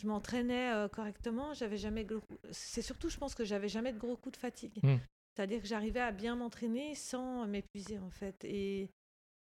[0.00, 1.54] je m'entraînais euh, correctement.
[1.54, 2.04] J'avais jamais.
[2.04, 4.78] gros- C'est surtout, je pense que j'avais jamais de gros coups de fatigue.
[4.82, 4.96] Mm.
[5.34, 8.42] C'est-à-dire que j'arrivais à bien m'entraîner sans m'épuiser en fait.
[8.44, 8.88] Et,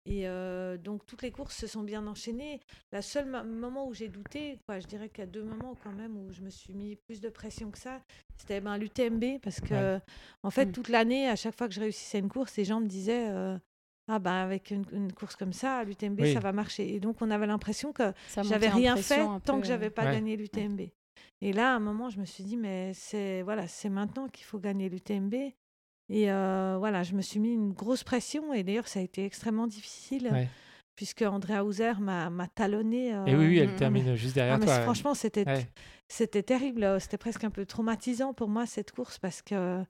[0.05, 2.59] et euh, donc toutes les courses se sont bien enchaînées.
[2.91, 5.75] La seule mo- moment où j'ai douté, quoi, je dirais qu'il y a deux moments
[5.83, 8.01] quand même où je me suis mis plus de pression que ça,
[8.37, 9.99] c'était ben, l'UTMB parce que Ouais.
[10.43, 10.71] en fait Mm.
[10.71, 13.57] toute l'année, à chaque fois que je réussissais une course, les gens me disaient euh,
[14.07, 16.33] ah ben avec une, une course comme ça, l'UTMB Oui.
[16.33, 16.93] ça va marcher.
[16.93, 18.11] Et donc on avait l'impression que
[18.43, 20.11] j'avais rien fait tant que j'avais pas Ouais.
[20.13, 20.81] gagné l'UTMB.
[21.41, 24.45] Et là, à un moment, je me suis dit, mais c'est voilà, c'est maintenant qu'il
[24.45, 25.33] faut gagner l'UTMB.
[26.09, 28.53] Et euh, voilà, je me suis mis une grosse pression.
[28.53, 30.29] Et d'ailleurs, ça a été extrêmement difficile.
[30.31, 30.47] Ouais.
[30.95, 33.09] Puisque Andrea Hauser m'a talonné.
[33.25, 34.75] Et oui, oui, elle termine juste Ah, derrière mais toi.
[34.75, 35.67] c'est- franchement, c'était Ouais.
[36.07, 36.83] c'était terrible.
[36.83, 39.83] euh, C'était presque un peu traumatisant pour moi cette course parce que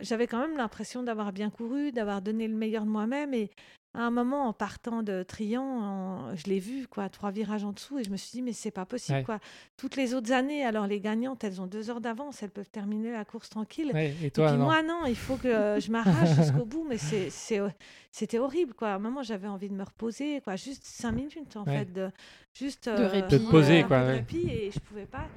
[0.00, 3.34] j'avais quand même l'impression d'avoir bien couru, d'avoir donné le meilleur de moi-même.
[3.34, 3.50] Et
[3.94, 7.72] à un moment, en partant de Trian, en- je l'ai vu, quoi, trois virages en
[7.72, 9.24] dessous, et je me suis dit, mais c'est pas possible, Ouais.
[9.24, 9.38] quoi.
[9.76, 13.12] Toutes les autres années, alors les gagnantes, elles ont deux heures d'avance, elles peuvent terminer
[13.12, 13.92] la course tranquille.
[13.94, 14.64] Ouais, Et Et toi, puis non.
[14.64, 17.68] moi, non, il faut que euh, je m'arrache jusqu'au bout, mais c'est, c'est, euh,
[18.10, 18.88] c'était horrible, quoi.
[18.88, 21.78] À un moment, j'avais envie de me reposer, quoi, juste cinq minutes, en Ouais.
[21.78, 22.10] fait, de,
[22.52, 22.88] juste...
[22.88, 23.38] De répit.
[23.38, 25.28] De te poser, quoi, de répit, et je pouvais pas.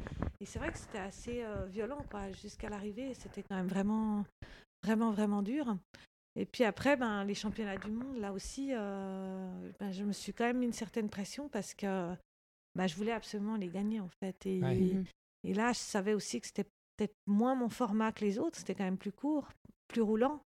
[0.42, 4.26] Et c'est vrai que c'était assez euh, violent, quoi, jusqu'à l'arrivée, c'était quand même vraiment,
[4.84, 5.76] vraiment, vraiment dur.
[6.40, 10.34] Et puis après, ben, les championnats du monde, là aussi, euh, ben, je me suis
[10.34, 12.14] quand même mis une certaine pression parce que
[12.76, 14.46] ben, je voulais absolument les gagner, en fait.
[14.46, 14.76] Et, Ouais.
[14.80, 15.06] Mhm.
[15.46, 18.58] et là, je savais aussi que c'était peut-être moins mon format que les autres.
[18.60, 19.50] C'était quand même plus court,
[19.88, 20.42] plus roulant.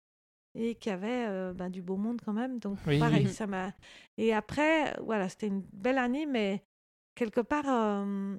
[0.59, 2.59] Et qu'il y avait euh, ben, du beau monde quand même.
[2.59, 3.73] Donc, Oui, pareil, ça m'a.
[4.17, 6.63] Et après, voilà, c'était une belle année, mais
[7.15, 7.65] quelque part.
[7.69, 8.37] euh,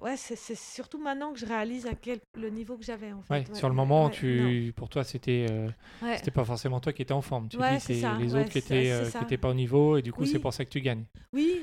[0.00, 3.34] Ouais, c'est surtout maintenant que je réalise à quel le niveau que j'avais en fait.
[3.34, 5.68] Ouais, Ouais, sur le moment, ouais, tu, pour toi, c'était, euh,
[6.16, 7.48] c'était pas forcément toi qui étais en forme.
[7.48, 10.12] Tu dis, c'est les autres qui étaient, euh, qui étaient pas au niveau, et du
[10.12, 11.04] coup, c'est pour ça que tu gagnes.
[11.32, 11.62] Oui,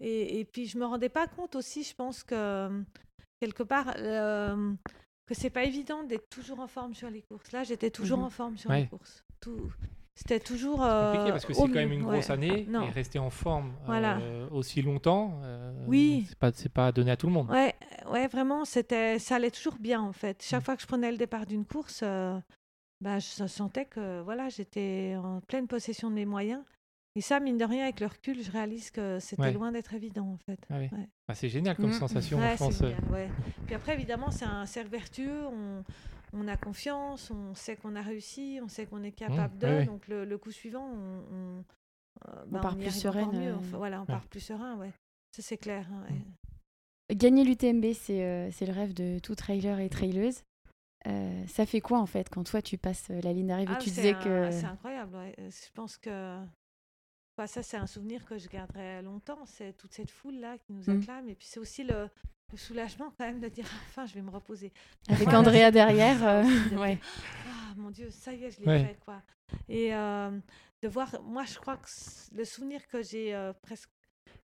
[0.00, 2.82] et, et puis je me rendais pas compte aussi, je pense que euh,
[3.40, 4.72] quelque part, euh,
[5.26, 7.52] que c'est pas évident d'être toujours en forme sur les courses.
[7.52, 8.24] Là, j'étais toujours Mhm.
[8.24, 9.24] en forme sur les courses.
[9.40, 9.70] Tout,
[10.18, 10.78] c'était toujours.
[10.78, 12.12] compliqué euh, parce que c'est quand même une ouais.
[12.14, 12.82] grosse année Non.
[12.82, 14.18] et rester en forme Voilà.
[14.18, 16.26] euh, aussi longtemps, euh, Oui.
[16.28, 17.48] c'est pas pas donné à tout le monde.
[17.50, 17.74] Ouais,
[18.10, 20.42] ouais, vraiment, c'était, ça allait toujours bien en fait.
[20.42, 20.64] Chaque Mm.
[20.64, 22.38] fois que je prenais le départ d'une course, euh,
[23.00, 26.62] bah, je sentais que voilà, j'étais en pleine possession de mes moyens.
[27.14, 29.52] Et ça, mine de rien, avec le recul, je réalise que c'était Ouais.
[29.52, 30.58] loin d'être évident en fait.
[30.70, 30.88] Ah oui.
[31.28, 31.92] Ah, c'est génial comme Mm.
[31.94, 32.82] sensation, je pense.
[32.82, 32.90] euh.
[32.90, 33.30] génial.
[33.66, 35.46] Puis après, évidemment, c'est un cercle vertueux.
[35.46, 35.82] On,
[36.32, 39.84] on a confiance, on sait qu'on a réussi, on sait qu'on est capable Mmh, de.
[39.86, 41.64] Donc le, le coup suivant, on, on,
[42.28, 43.52] euh, bah, part plus mieux.
[43.52, 43.56] euh.
[43.56, 44.06] Enfin, voilà, on Ouais.
[44.06, 44.92] part plus serein, ouais.
[45.32, 45.86] Ça c'est clair.
[45.92, 46.14] hein, Mmh.
[46.14, 47.16] ouais.
[47.16, 50.42] Gagner l'UTMB, c'est euh, c'est le rêve de tout trailer et traileuse.
[51.06, 53.72] Euh, ça fait quoi en fait quand toi tu passes la ligne d'arrivée?
[53.74, 54.50] Ah, Tu c'est disais un- que.
[54.50, 55.16] c'est incroyable.
[55.16, 55.34] ouais.
[55.38, 56.38] Je pense que
[57.46, 59.46] ça c'est un souvenir que je garderai longtemps.
[59.46, 60.98] C'est toute cette foule là qui nous Mm.
[61.00, 61.28] acclame.
[61.28, 62.10] Et puis c'est aussi le,
[62.52, 64.72] le soulagement quand même de dire enfin je vais me reposer.
[65.08, 66.26] Avec Voilà, Andrea derrière.
[66.26, 66.42] euh,
[66.76, 66.98] ouais.
[67.46, 68.84] Ah mon Dieu, ça y est, je l'ai Ouais.
[68.84, 69.22] fait quoi.
[69.68, 70.30] Et euh,
[70.82, 71.88] de voir, moi je crois que
[72.34, 73.90] le souvenir que j'ai euh, presque,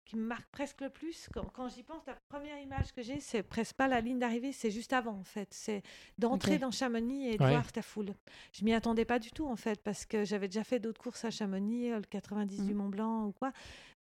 [0.04, 3.20] qui me marque presque le plus, quand, quand j'y pense, la première image que j'ai,
[3.20, 5.48] c'est presque pas la ligne d'arrivée, c'est juste avant en fait.
[5.52, 5.82] C'est
[6.18, 7.50] d'entrer dans Chamonix et de Ouais.
[7.50, 8.12] voir ta foule.
[8.52, 11.24] Je m'y attendais pas du tout en fait, parce que j'avais déjà fait d'autres courses
[11.24, 12.76] à Chamonix, euh, le 90 du Mhm.
[12.76, 13.52] Mont Blanc ou quoi.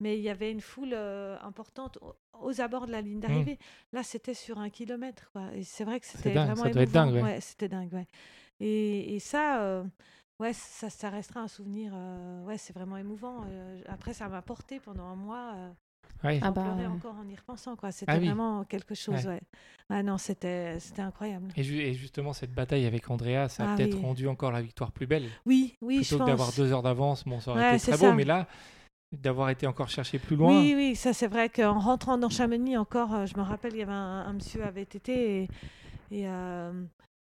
[0.01, 3.05] Mais il y avait une foule euh, importante au- aux abords de la Mmh.
[3.05, 3.59] ligne d'arrivée.
[3.93, 5.29] Là, c'était sur un kilomètre.
[5.31, 5.43] Quoi.
[5.55, 7.21] Et c'est vrai que c'était dingue, vraiment ça doit être dingue, ouais.
[7.21, 8.07] Ouais, c'était dingue, ouais.
[8.59, 9.83] Et, et ça, euh,
[10.39, 11.91] ouais, ça, ça restera un souvenir.
[11.95, 13.45] euh, ouais, c'est vraiment émouvant.
[13.47, 15.53] euh, après, ça m'a porté pendant un mois.
[15.55, 15.69] euh,
[16.23, 16.39] Ouais.
[16.43, 17.75] Ah bah, encore en y repensant.
[17.75, 17.91] Quoi.
[17.91, 18.25] C'était Ah oui.
[18.27, 19.25] vraiment quelque chose.
[19.25, 19.33] Ouais.
[19.33, 19.41] Ouais.
[19.89, 21.47] Ah non, c'était, c'était incroyable.
[21.55, 24.01] Et, ju- et justement, cette bataille avec Andrea, ça a Ah peut-être oui.
[24.01, 25.27] rendu encore la victoire plus belle.
[25.47, 26.27] Oui, oui, je Plutôt que pense.
[26.27, 28.13] d'avoir deux heures d'avance, bon, ça aurait Ouais, été très beau, ça.
[28.13, 28.47] mais là,
[29.11, 30.57] d'avoir été encore chercher plus loin.
[30.57, 33.79] Oui, oui, ça c'est vrai qu'en rentrant dans Chamonix encore, euh, je me rappelle, il
[33.79, 35.49] y avait un, monsieur avait été et,
[36.11, 36.71] et, euh,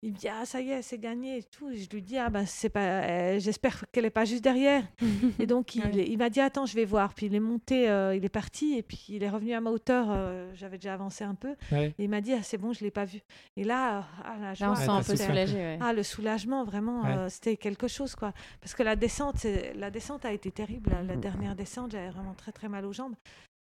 [0.05, 1.71] il me dit ah ça y est c'est gagné et tout.
[1.71, 4.83] Et je lui dis ah ben c'est pas, euh, j'espère qu'elle est pas juste derrière.
[5.39, 6.07] Et donc il, Ouais.
[6.09, 7.15] il m'a dit attends je vais voir.
[7.15, 9.71] Puis il est monté, euh, il est parti et puis il est revenu à ma
[9.71, 10.07] hauteur.
[10.11, 11.95] euh, J'avais déjà avancé un peu Ouais.
[11.99, 13.21] et il m'a dit ah c'est bon je l'ai pas vu.
[13.57, 15.57] Et là euh, ah, la joie, Là, on sent un peu soulagé.
[15.57, 15.79] ouais.
[15.81, 18.33] ah, le soulagement, vraiment, c'était quelque chose, quoi.
[18.61, 20.91] Parce que la descente, la descente a été terrible.
[20.91, 23.15] La, la dernière descente, j'avais vraiment très, très mal aux jambes.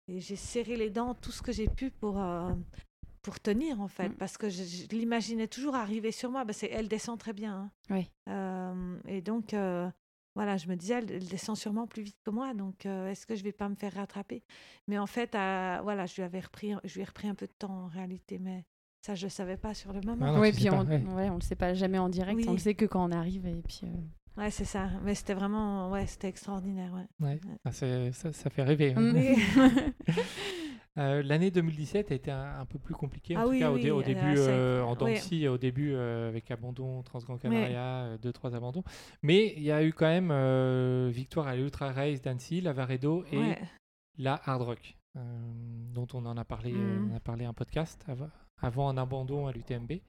[0.09, 2.19] Et j'ai serré les dents, tout ce que j'ai pu pour,
[3.23, 4.09] pour tenir, en fait.
[4.09, 4.15] Mm.
[4.15, 6.45] Parce que je, je l'imaginais toujours arriver sur moi.
[6.45, 7.55] Bah, c'est, elle descend très bien.
[7.55, 7.71] hein.
[7.91, 8.11] Oui.
[8.29, 9.91] Euh, et donc, euh,
[10.35, 12.55] voilà, je me disais, elle, elle descend sûrement plus vite que moi.
[12.55, 14.43] Donc, euh, est-ce que je vais pas me faire rattraper?
[14.89, 17.47] Mais en fait, euh, voilà, je lui, avais repris, je lui ai repris un peu
[17.47, 18.39] de temps, en réalité.
[18.39, 18.65] Mais
[19.03, 20.43] ça, je ne savais pas sur le moment.
[20.45, 21.03] Tu puis on, ouais.
[21.15, 22.45] ouais, on le sait pas jamais en direct, Oui.
[22.49, 23.81] on le sait que quand on arrive et puis.
[23.85, 23.89] euh,
[24.37, 24.89] Ouais, c'est ça.
[25.03, 26.93] Mais c'était vraiment, ouais, c'était extraordinaire.
[27.21, 27.27] Ouais.
[27.27, 27.41] Ouais.
[27.65, 27.87] Ah, ça,
[28.33, 28.95] ça fait rêver.
[28.97, 29.13] hein.
[30.99, 33.71] Euh, L'année 2017 a été un, un peu plus compliquée, en Ah tout oui, cas
[33.71, 34.97] au, oui, dé- au début euh, en.
[34.97, 38.83] Dancy, au début euh, avec abandon Transgran Canaria, euh, deux trois abandons.
[39.23, 43.39] Mais il y a eu quand même victoire à l'Ultra Race d'Annecy, la Varedo et
[43.39, 43.59] Ouais.
[44.19, 47.11] la Hard Rock, dont on en a parlé, Mhm.
[47.13, 48.29] on a parlé un podcast avant,
[48.61, 50.01] avant un abandon à l'UTMB.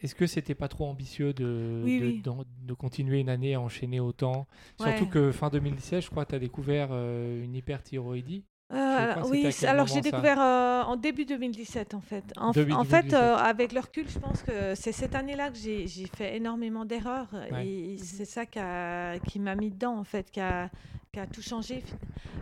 [0.00, 2.22] Est-ce que c'était pas trop ambitieux de, Oui, de, oui.
[2.22, 4.46] d'en- de continuer une année à enchaîner autant?
[4.80, 8.44] Surtout que fin 2016, je crois, tu as découvert euh, une hyperthyroïdie.
[8.74, 12.24] Euh, oui, alors j'ai découvert euh, en début 2017 en fait.
[12.36, 13.12] En, fait, 2017.
[13.14, 17.28] euh, avec le recul, je pense que c'est cette année-là que j'ai fait énormément d'erreurs
[17.52, 17.66] Ouais.
[17.66, 20.70] et c'est ça qui, m'a mis dedans en fait, qui a,
[21.12, 21.82] qui a tout changé.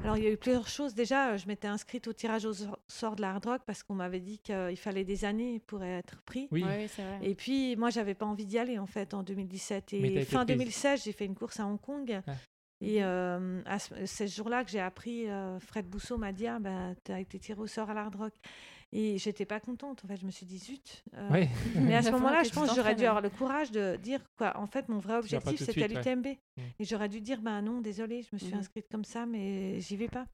[0.05, 0.95] Alors il y a eu plusieurs choses.
[0.95, 3.95] Déjà, je m'étais inscrite au tirage au sor- sort de la hard rock parce qu'on
[3.95, 6.49] m'avait dit qu'il fallait des années pour être pris.
[6.51, 7.19] Oui, Ouais, c'est vrai.
[7.23, 9.95] Et puis, moi, j'avais pas envie d'y aller, en fait, en 2017.
[10.01, 10.57] Mais t'as Et fin prise.
[10.57, 12.21] 2016, j'ai fait une course à Hong Kong.
[12.27, 12.33] Ah.
[12.85, 16.47] Et euh, à ce, c'est ce jour-là que j'ai appris, euh, Fred Bousseau m'a dit,
[16.49, 18.35] ah, bah, tu as été tiré au sort à l'Hard Rock.
[18.95, 21.03] Et j'étais pas contente, en fait, je me suis dit, zut.
[21.15, 21.49] euh, Oui.
[21.77, 24.59] Mais à ce moment-là, je pense que j'aurais dû avoir le courage de dire, quoi,
[24.59, 25.89] en fait, mon vrai objectif, c'était ouais.
[25.89, 26.27] l'UTMB.
[26.27, 26.61] Mm.
[26.81, 28.59] Et j'aurais dû dire, bah non, désolé, je me suis Mhm.
[28.59, 30.27] inscrite comme ça, mais j'y vais pas.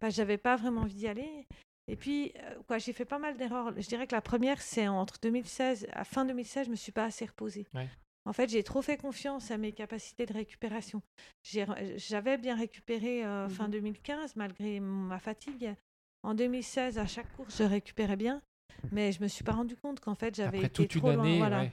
[0.00, 1.46] Bah, j'avais pas vraiment envie d'y aller.
[1.86, 3.72] Et puis, euh, quoi, j'ai fait pas mal d'erreurs.
[3.76, 7.04] Je dirais que la première, c'est entre 2016, à fin 2016, je me suis pas
[7.04, 7.66] assez reposée.
[7.74, 7.88] Ouais.
[8.26, 11.02] En fait, j'ai trop fait confiance à mes capacités de récupération.
[11.42, 13.70] J'avais bien récupéré euh, fin Mhm.
[13.72, 15.74] 2015, malgré ma fatigue.
[16.22, 18.42] En 2016, à chaque course, je récupérais bien.
[18.92, 21.24] Mais je me suis pas rendu compte qu'en fait, j'avais été toute une trop loin.
[21.24, 21.60] année, voilà.
[21.60, 21.72] ouais.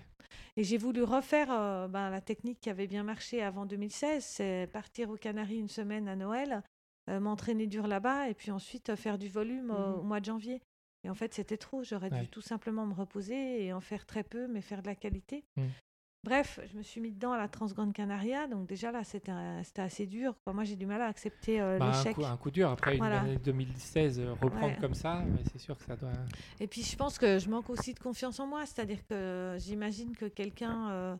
[0.56, 4.68] Et j'ai voulu refaire euh, ben, la technique qui avait bien marché avant 2016, c'est
[4.72, 6.64] partir aux Canaries une semaine à Noël,
[7.10, 10.00] euh, m'entraîner dur là-bas et puis ensuite faire du volume Mhm.
[10.00, 10.62] au mois de janvier.
[11.04, 11.84] Et en fait, c'était trop.
[11.84, 12.22] J'aurais Ouais.
[12.22, 15.44] dû tout simplement me reposer et en faire très peu, mais faire de la qualité.
[16.24, 19.62] Bref, je me suis mis dedans à la Transgrande Canaria, donc déjà là, c'était un-
[19.78, 20.36] assez dur.
[20.44, 20.52] quoi.
[20.52, 22.16] Moi, j'ai du mal à accepter euh, Bah, un, l'échec.
[22.16, 22.70] coup, un coup dur.
[22.70, 23.20] Après Voilà.
[23.22, 24.78] une année 2016, euh, reprendre Ouais.
[24.82, 26.12] comme ça, c'est sûr que ça doit.
[26.60, 30.16] Et puis je pense que je manque aussi de confiance en moi, c'est-à-dire que j'imagine
[30.18, 31.18] que quelqu'un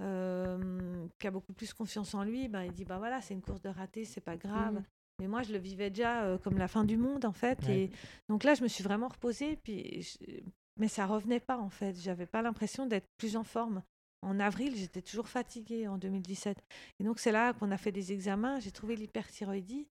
[0.00, 3.40] euh, qui a beaucoup plus confiance en lui, ben, il dit bah voilà c'est une
[3.42, 4.74] course de raté, c'est pas grave.
[4.74, 4.84] Mhm.
[5.20, 7.62] Mais moi je le vivais déjà comme la fin du monde en fait.
[7.66, 7.78] Ouais.
[7.84, 7.90] Et
[8.28, 10.40] donc là je me suis vraiment reposée, puis je-
[10.78, 11.94] mais ça revenait pas en fait.
[12.00, 13.82] J'avais pas l'impression d'être plus en forme.
[14.22, 16.56] En avril, j'étais toujours fatiguée en 2017.
[17.00, 18.60] Et donc c'est là qu'on a fait des examens.
[18.60, 19.88] J'ai trouvé l'hyperthyroïdie.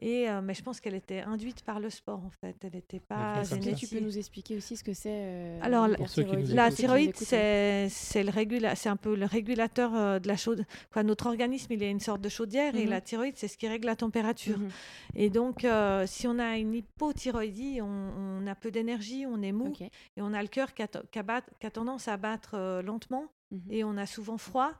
[0.00, 2.54] Et, euh, mais je pense qu'elle était induite par le sport en fait.
[2.62, 5.88] Elle n'était pas Est-ce que tu peux nous expliquer aussi ce que c'est euh, Alors,
[5.88, 10.36] la- l'hyperthyroïdie La thyroïde, c'est le régula- c'est un peu le régulateur euh, de la
[10.36, 10.64] chaude.
[10.92, 12.90] Quoi, notre organisme, il est une sorte de chaudière et Mhm.
[12.90, 14.58] la thyroïde, c'est ce qui règle la température.
[14.58, 14.68] Mhm.
[15.16, 17.86] Et donc, euh, si on a une hypothyroïdie, on,
[18.42, 19.90] on a peu d'énergie, on est mou et
[20.22, 22.52] on a le cœur qui a, t- qui a bat- qui a tendance à battre
[22.54, 23.60] euh, lentement Mhm.
[23.70, 24.70] et on a souvent froid.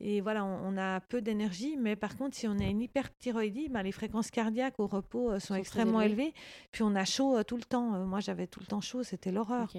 [0.00, 3.68] Et voilà, on, on a peu d'énergie, mais par contre, si on a une hyperthyroïdie,
[3.68, 6.32] ben, les fréquences cardiaques au repos euh, sont, extrêmement élevées.
[6.72, 7.94] Puis on a chaud euh, tout le temps.
[7.94, 9.70] Euh, moi, j'avais tout le temps chaud, c'était l'horreur.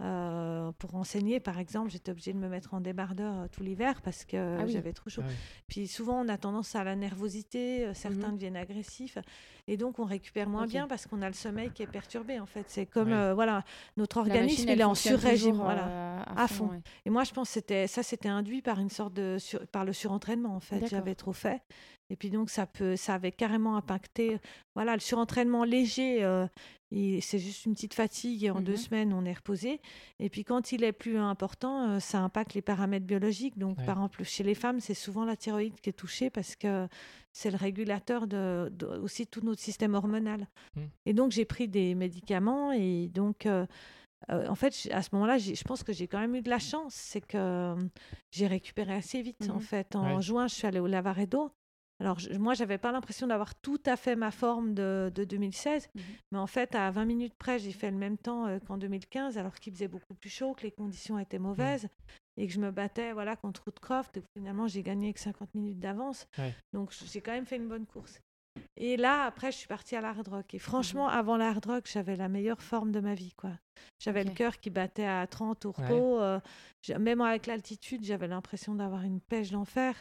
[0.00, 4.00] Euh, pour enseigner, par exemple, j'étais obligée de me mettre en débardeur euh, tout l'hiver
[4.00, 4.70] parce que Ah oui.
[4.72, 5.22] j'avais trop chaud.
[5.24, 5.30] Ah.
[5.66, 8.34] Puis souvent, on a tendance à la nervosité, euh, certains Mhm.
[8.34, 9.18] deviennent agressifs,
[9.66, 12.38] et donc on récupère moins bien parce qu'on a le sommeil qui est perturbé.
[12.38, 13.14] En fait, c'est comme Ouais.
[13.14, 13.64] euh, voilà,
[13.96, 15.56] notre organisme machine, il est en sur-régime.
[15.56, 15.88] Voilà.
[15.88, 16.68] euh, à fond.
[16.68, 16.80] ouais.
[17.04, 19.84] Et moi, je pense que c'était ça, c'était induit par une sorte de sur- par
[19.84, 20.54] le surentraînement.
[20.54, 21.60] En fait, j'avais trop fait.
[22.10, 24.38] Et puis donc ça peut, ça avait carrément impacté.
[24.74, 26.46] Voilà, le surentraînement léger, euh,
[26.90, 28.76] c'est juste une petite fatigue et en deux Mhm.
[28.78, 29.80] semaines on est reposé.
[30.18, 33.58] Et puis quand il est plus important, euh, ça impacte les paramètres biologiques.
[33.58, 33.84] Donc Ouais.
[33.84, 36.88] par exemple chez les femmes, c'est souvent la thyroïde qui est touchée parce que
[37.32, 40.48] c'est le régulateur de, de- aussi tout notre système hormonal.
[40.76, 40.80] Mm.
[41.06, 43.66] Et donc j'ai pris des médicaments et donc euh,
[44.30, 46.58] euh, en fait, à ce moment-là, je pense que j'ai quand même eu de la
[46.58, 46.92] chance.
[46.92, 47.76] C'est que euh,
[48.32, 49.48] j'ai récupéré assez vite.
[49.48, 49.60] En Mhm.
[49.60, 50.22] fait, en Ouais.
[50.22, 51.52] juin, je suis allée au Lavaredo.
[52.00, 55.88] Alors, je- moi, j'avais pas l'impression d'avoir tout à fait ma forme de, de 2016.
[55.94, 56.02] Mhm.
[56.32, 59.36] Mais en fait, à 20 minutes près, j'ai fait le même temps euh, qu'en 2015,
[59.36, 61.88] alors qu'il faisait beaucoup plus chaud, que les conditions étaient mauvaises
[62.36, 64.16] et que je me battais voilà, contre Woodcroft.
[64.16, 66.28] Et finalement, j'ai gagné avec 50 minutes d'avance.
[66.38, 66.54] Ouais.
[66.72, 68.20] Donc, j'ai quand même fait une bonne course.
[68.76, 70.54] Et là, après, je suis partie à la hard rock.
[70.54, 71.14] Et franchement, Mhm.
[71.14, 73.32] avant la hard rock, j'avais la meilleure forme de ma vie.
[73.36, 73.50] quoi.
[74.00, 76.20] J'avais le cœur qui battait à 30 au repos.
[76.20, 76.40] euh,
[76.98, 79.94] même avec l'altitude, j'avais l'impression d'avoir une pêche d'enfer.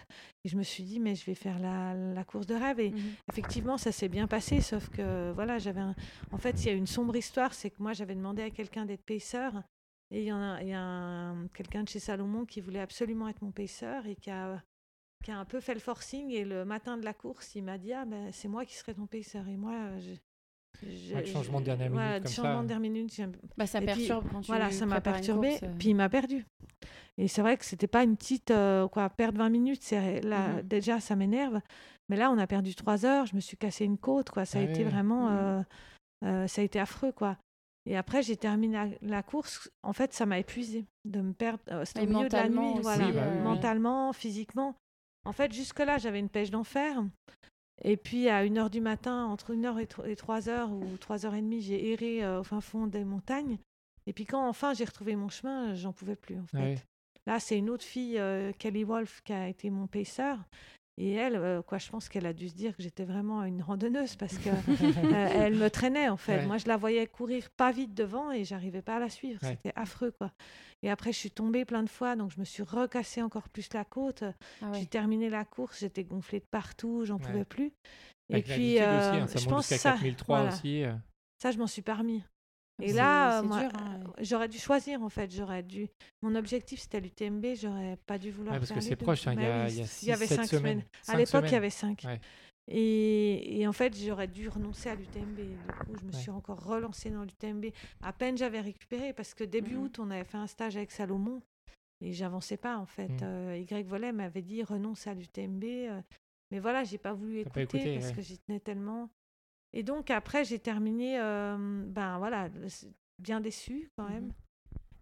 [0.44, 2.80] Et je me suis dit, mais je vais faire la, la course de rêve.
[2.80, 3.14] Et Mhm.
[3.30, 4.62] effectivement, ça s'est bien passé.
[4.62, 5.96] Sauf que, voilà, j'avais un...
[6.32, 7.54] En fait, il y a une sombre histoire.
[7.54, 9.50] C'est que moi, j'avais demandé à quelqu'un d'être pacer.
[10.10, 12.80] Et il y en a, il y a un- quelqu'un de chez Salomon qui voulait
[12.80, 14.62] absolument être mon pacer et qui a,
[15.24, 16.30] qui a un peu fait le forcing.
[16.32, 18.94] Et le matin de la course, il m'a dit Ah, ben, c'est moi qui serai
[18.94, 19.40] ton pacer.
[19.48, 20.12] Et moi, je.
[20.88, 22.42] je- Ouais, le changement de dernière minute voilà, le comme ça.
[22.44, 23.22] changement de dernière minute,
[23.58, 25.50] Bah, ça Et puis, perturbe quand tu voilà, ça m'a perturbé.
[25.52, 25.76] course, euh.
[25.80, 26.46] Puis il m'a perdu.
[27.18, 29.82] Et c'est vrai que c'était pas une petite euh, quoi, perdre 20 minutes.
[29.82, 30.62] C'est là Mhm.
[30.62, 31.62] déjà ça m'énerve.
[32.10, 33.26] Mais là, on a perdu 3 heures.
[33.26, 34.30] Je me suis cassé une côte.
[34.30, 34.46] Quoi.
[34.46, 34.90] Ça a Ah été ouais.
[34.90, 35.36] vraiment, Mhm.
[35.36, 35.64] euh,
[36.26, 37.38] euh, ça a été affreux quoi.
[37.90, 39.72] Et après, j'ai terminé la, la course.
[39.82, 41.64] En fait, ça m'a épuisé de me perdre.
[41.72, 43.06] euh, C'était au milieu de la nuit, aussi, voilà.
[43.08, 43.42] Oui, bah oui, oui.
[43.44, 44.76] mentalement, physiquement.
[45.28, 47.04] En fait, jusque là, j'avais une pêche d'enfer.
[47.84, 52.40] Et puis à 1h du matin, entre 1h et 3h ou 3h30, j'ai erré euh,
[52.40, 53.60] au fin fond des montagnes.
[54.08, 56.58] Et puis quand enfin j'ai retrouvé mon chemin, j'en pouvais plus en fait.
[56.58, 56.76] Ouais.
[57.26, 60.36] Là, c'est une autre fille, euh, Kelly Wolf, qui a été mon pacer.
[61.00, 63.62] Et elle, euh, quoi, je pense qu'elle a dû se dire que j'étais vraiment une
[63.62, 64.50] randonneuse parce que
[65.14, 66.38] euh, elle me traînait en fait.
[66.40, 66.46] Ouais.
[66.48, 69.40] Moi, je la voyais courir pas vite devant et j'arrivais pas à la suivre.
[69.44, 69.50] Ouais.
[69.50, 70.32] C'était affreux, quoi.
[70.82, 73.72] Et après, je suis tombée plein de fois, donc je me suis recassée encore plus
[73.74, 74.24] la côte.
[74.62, 74.80] Ah ouais.
[74.80, 77.72] J'ai terminé la course, j'étais gonflée de partout, j'en pouvais plus.
[78.32, 80.54] Avec et puis, aussi, euh, hein, ça je pense ça, 4003 voilà.
[80.54, 80.84] aussi.
[80.84, 80.94] euh.
[81.42, 82.24] Ça, je m'en suis pas remis.
[82.80, 85.32] Et là, euh, c'est moi, dur, hein, j'aurais dû choisir en fait.
[85.34, 85.88] J'aurais dû.
[86.22, 87.56] Mon objectif c'était l'UTMB.
[87.56, 88.54] J'aurais pas dû vouloir.
[88.54, 89.82] Ouais, parce faire que les c'est proche, hein, il y Bah a, oui, il y
[89.82, 90.80] a il y avait 6, 7 cinq semaines.
[90.80, 92.04] À Cinq l'époque, il y avait cinq.
[92.06, 92.20] Ouais.
[92.70, 95.38] Et, et en fait, j'aurais dû renoncer à l'UTMB.
[95.38, 96.18] Du coup, je me Ouais.
[96.20, 97.68] suis encore relancée dans l'UTMB.
[98.04, 99.84] À peine j'avais récupéré parce que début Mhm.
[99.84, 101.42] août, on avait fait un stage avec Salomon
[102.02, 103.08] et j'avançais pas en fait.
[103.10, 103.20] Mhm.
[103.24, 105.64] Euh, y Volet m'avait dit renonce à l'UTMB.
[105.64, 106.02] euh,
[106.52, 108.14] mais voilà, j'ai pas voulu écouter, écouté, parce ouais.
[108.16, 109.10] que j'y tenais tellement.
[109.78, 112.50] Et donc après, j'ai terminé, euh, ben voilà,
[113.20, 114.24] bien déçue quand même.
[114.24, 114.34] Mhm.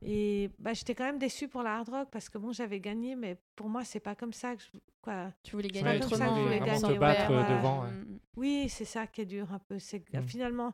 [0.07, 3.15] Et bah, j'étais quand même déçue pour la hard rock parce que bon, j'avais gagné,
[3.15, 4.67] mais pour moi, c'est pas comme ça que je...
[5.01, 5.31] quoi.
[5.43, 7.57] Tu voulais gagner comme ça, je voulais gagner, battre, voilà.
[7.57, 7.91] devant, ouais.
[7.91, 9.79] Mm, Oui, c'est ça qui est dur un peu.
[9.79, 10.27] C'est que Mm.
[10.27, 10.73] finalement,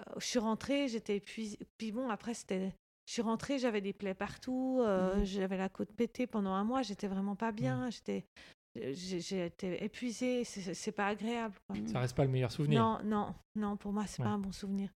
[0.00, 1.58] euh, je suis rentrée, j'étais épuisée.
[1.78, 2.74] Puis bon, après, c'était.
[3.06, 6.82] Je suis rentrée, j'avais des plaies partout, euh, j'avais la côte pétée pendant un mois,
[6.82, 8.24] j'étais vraiment pas bien, j'étais.
[8.76, 11.54] J'ai j'ai été épuisée, c'est- pas agréable.
[11.66, 11.76] quoi.
[11.86, 12.80] Ça reste pas le meilleur souvenir.
[12.82, 14.28] Non, non, non, pour moi, c'est Ouais.
[14.28, 14.90] pas un bon souvenir.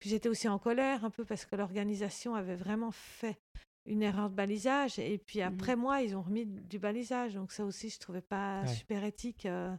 [0.00, 3.38] Puis j'étais aussi en colère un peu parce que l'organisation avait vraiment fait
[3.86, 4.98] une erreur de balisage.
[4.98, 7.34] Et puis après moi, ils ont remis du balisage.
[7.34, 8.68] Donc ça aussi, je trouvais pas Ouais.
[8.68, 9.46] super éthique.
[9.46, 9.78] euh, Mhm.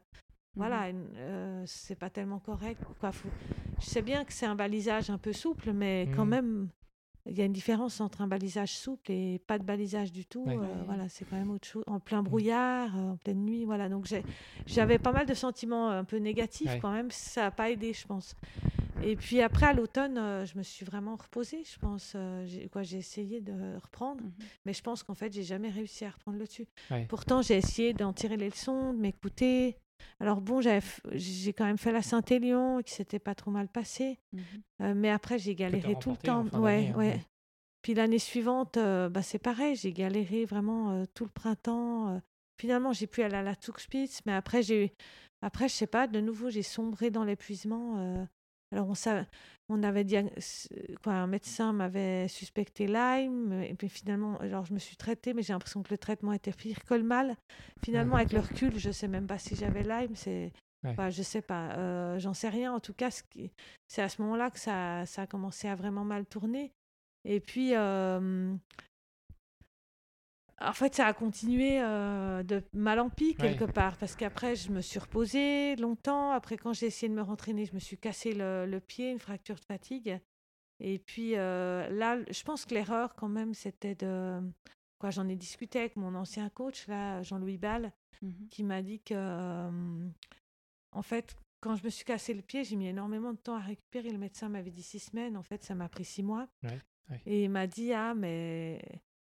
[0.55, 2.81] Voilà, euh, c'est pas tellement correct.
[2.99, 3.11] Quoi.
[3.13, 3.29] Faut-
[3.79, 6.29] Je sais bien que c'est un balisage un peu souple, mais quand Mhm.
[6.29, 6.69] même,
[7.27, 10.43] il y a une différence entre un balisage souple et pas de balisage du tout.
[10.45, 10.55] Ouais.
[10.57, 11.83] euh, voilà, c'est quand même autre chose.
[11.87, 13.89] En plein brouillard, euh, en pleine nuit, voilà.
[13.89, 14.07] Donc
[14.65, 16.79] j'avais pas mal de sentiments un peu négatifs Ouais.
[16.79, 17.11] quand même.
[17.11, 18.35] Ça n'a pas aidé, je pense.
[19.03, 22.13] Et puis après, à l'automne, euh, je me suis vraiment reposée, je pense.
[22.15, 24.31] euh, j'ai quoi, j'ai essayé de reprendre, Mhm.
[24.65, 26.67] mais je pense qu'en fait, j'ai jamais réussi à reprendre le dessus.
[26.91, 27.05] Ouais.
[27.09, 29.77] Pourtant, j'ai essayé d'en tirer les leçons, de m'écouter.
[30.19, 34.19] Alors bon, j'ai quand même fait la Saint-Élion, et qui s'était pas trop mal passé.
[34.33, 34.41] Mhm.
[34.81, 36.45] Euh, mais après, j'ai galéré tout le temps.
[36.53, 37.25] Ouais, hein, ouais.
[37.81, 42.21] Puis l'année suivante, euh, bah, c'est pareil, j'ai galéré vraiment euh, tout le printemps.
[42.59, 44.93] Finalement, j'ai pu aller à la Zugspitze, mais après, j'ai
[45.41, 48.27] après, je sais pas, de nouveau, j'ai sombré dans l'épuisement.
[48.71, 48.75] Euh.
[48.75, 49.25] Alors, on, sa-
[49.69, 50.15] on avait dit,
[51.03, 55.43] quoi, un médecin m'avait suspecté Lyme, et puis finalement, alors je me suis traitée, mais
[55.43, 57.35] j'ai l'impression que le traitement était pire que le mal.
[57.83, 60.51] Finalement, avec le recul, je sais même pas si j'avais Lyme, c'est,
[60.83, 61.11] Ouais.
[61.11, 62.73] Je sais pas, euh, j'en sais rien.
[62.73, 63.09] En tout cas,
[63.87, 66.73] c'est à ce moment-là que ça, ça a commencé à vraiment mal tourner.
[67.23, 68.51] Et puis, euh,
[70.63, 73.55] en fait, ça a continué euh, de mal en pis Ouais.
[73.57, 76.31] quelque part, parce qu'après, je me suis reposée longtemps.
[76.31, 79.19] Après, quand j'ai essayé de me rentraîner, je me suis cassé le, le pied, une
[79.19, 80.19] fracture de fatigue.
[80.79, 84.39] Et puis euh, là, je pense que l'erreur, quand même, c'était de.
[84.99, 88.47] Quoi, j'en ai discuté avec mon ancien coach, là, Jean-Louis Ball, Mhm.
[88.49, 90.07] qui m'a dit que, euh,
[90.91, 93.59] en fait, quand je me suis cassé le pied, j'ai mis énormément de temps à
[93.59, 94.09] récupérer.
[94.11, 95.37] Le médecin m'avait dit six semaines.
[95.37, 96.47] En fait, ça m'a pris six mois.
[96.63, 97.21] Ouais, ouais.
[97.25, 98.79] Et il m'a dit ah mais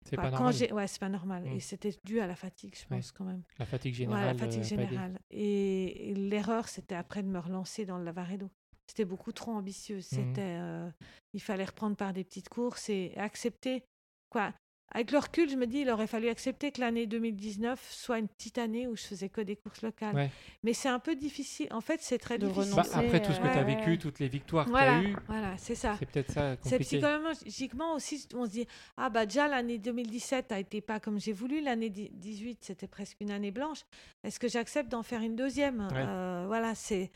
[0.08, 0.54] C'est pas normal.
[0.72, 1.42] ouais c'est pas normal.
[1.44, 1.52] Mm.
[1.52, 2.98] Et c'était dû à la fatigue, je Ouais.
[3.00, 3.42] pense quand même.
[3.58, 4.26] La fatigue Ouais, générale.
[4.26, 4.86] la fatigue euh, aidé.
[4.86, 5.18] générale.
[5.30, 8.50] Et, et l'erreur, c'était après de me relancer dans le Lavaredo.
[8.86, 9.96] C'était beaucoup trop ambitieux.
[9.96, 10.02] Mhm.
[10.02, 10.88] C'était, euh,
[11.32, 13.84] il fallait reprendre par des petites courses et accepter.
[14.30, 14.52] Quoi.
[14.92, 18.28] Avec le recul, je me dis, il aurait fallu accepter que l'année 2019 soit une
[18.28, 20.14] petite année où je faisais que des courses locales.
[20.14, 20.30] Ouais.
[20.62, 21.66] Mais c'est un peu difficile.
[21.72, 22.74] En fait, c'est très De difficile.
[22.76, 23.98] Bah, renoncer, après tout ce que tu as vécu, ouais.
[23.98, 25.96] toutes les victoires que tu as eues, voilà, c'est ça.
[25.98, 30.60] c'est peut-être ça C'est psychologiquement aussi, on se dit, ah bah déjà l'année 2017 a
[30.60, 33.80] été pas comme j'ai voulu, l'année di- 18 c'était presque une année blanche.
[34.24, 37.10] Est-ce que j'accepte d'en faire une deuxième Euh, Voilà, c'est,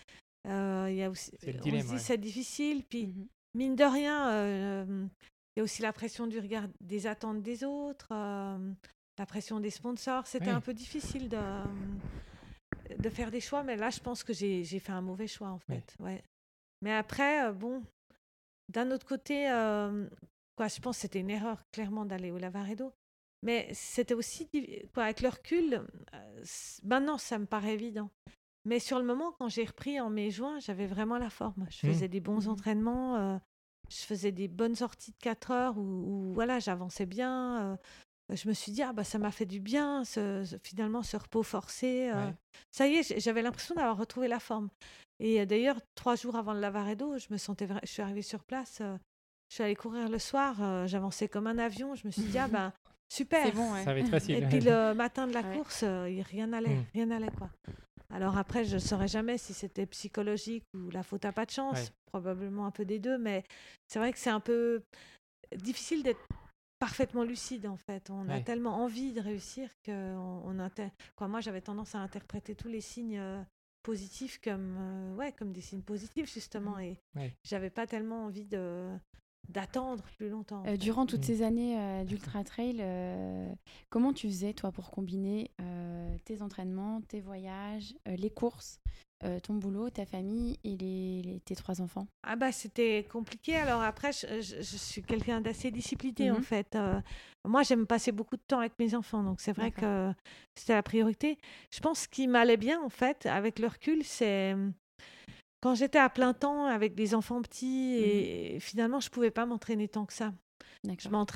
[0.48, 1.98] euh, il y a aussi, on dilemme, se dit ouais.
[1.98, 3.26] c'est difficile, puis Mhm.
[3.54, 5.06] mine de rien, euh,
[5.56, 8.72] il y a aussi la pression du regard des attentes des autres, euh,
[9.18, 10.26] la pression des sponsors.
[10.26, 10.54] C'était Oui.
[10.56, 11.38] un peu difficile de,
[12.96, 15.48] de faire des choix, mais là, je pense que j'ai j'ai fait un mauvais choix,
[15.48, 15.76] en Oui.
[15.76, 15.94] fait.
[15.98, 16.22] Ouais.
[16.82, 17.82] Mais après, euh, bon,
[18.68, 20.08] d'un autre côté, euh,
[20.56, 22.92] quoi, je pense que c'était une erreur, clairement, d'aller au Lavaredo.
[23.42, 24.48] Mais c'était aussi,
[24.94, 25.82] quoi, avec le recul,
[26.14, 26.44] euh,
[26.84, 28.10] maintenant, ça me paraît évident.
[28.66, 31.66] Mais sur le moment, quand j'ai repris en mai-juin, j'avais vraiment la forme.
[31.70, 31.92] Je Mhm.
[31.94, 32.52] faisais des bons Mhm.
[32.52, 33.38] entraînements, euh,
[33.90, 37.62] je faisais des bonnes sorties de 4 heures où, où, voilà, j'avançais bien.
[37.72, 37.76] euh,
[38.32, 41.16] je me suis dit, ah, bah, ça m'a fait du bien, ce- ce- finalement, ce
[41.16, 42.10] repos forcé.
[42.10, 42.34] euh, Ouais.
[42.70, 44.68] Ça y est, j'avais l'impression d'avoir retrouvé la forme.
[45.18, 48.44] Et euh, d'ailleurs, trois jours avant le Lavaredo, je me sentais, je suis arrivée sur
[48.44, 48.96] place, euh,
[49.48, 51.96] je suis allée courir le soir, euh, j'avançais comme un avion.
[51.96, 52.72] Je me suis dit, ah ben,
[53.12, 53.44] super.
[53.44, 53.82] C'est bon, ouais.
[53.82, 54.36] Ça va être facile.
[54.36, 55.56] Et puis le matin de la Ouais.
[55.56, 56.84] course, euh, il rien n'allait, Mm.
[56.94, 57.50] rien n'allait quoi.
[58.10, 61.50] Alors après, je ne saurais jamais si c'était psychologique ou la faute à pas de
[61.50, 61.88] chance, Ouais.
[62.06, 63.44] probablement un peu des deux, mais
[63.86, 64.82] c'est vrai que c'est un peu
[65.56, 66.20] difficile d'être
[66.78, 68.10] parfaitement lucide en fait.
[68.10, 71.98] On a tellement envie de réussir que on, on inter- quoi, moi j'avais tendance à
[71.98, 73.42] interpréter tous les signes euh,
[73.82, 77.34] positifs comme euh, ouais comme des signes positifs justement et Ouais.
[77.44, 78.88] j'avais pas tellement envie de
[79.48, 80.62] d'attendre plus longtemps.
[80.66, 81.24] Euh, durant toutes Mm.
[81.24, 83.48] ces années euh, d'ultra trail, euh,
[83.88, 88.78] comment tu faisais toi pour combiner euh, tes entraînements, tes voyages, euh, les courses,
[89.24, 92.06] euh, ton boulot, ta famille et les, les- tes trois enfants?
[92.22, 93.56] Ah bah c'était compliqué.
[93.56, 96.42] Alors après, je, je- je suis quelqu'un d'assez discipliné en Mhm.
[96.42, 96.76] fait.
[96.76, 97.00] Euh,
[97.44, 100.12] moi, j'aime passer beaucoup de temps avec mes enfants, donc c'est vrai que
[100.54, 101.38] c'était la priorité.
[101.72, 104.54] Je pense ce qui m'allait bien en fait, avec le recul, c'est
[105.60, 109.88] quand j'étais à plein temps avec des enfants petits et finalement je pouvais pas m'entraîner
[109.88, 110.32] tant que ça.
[110.84, 110.90] Je,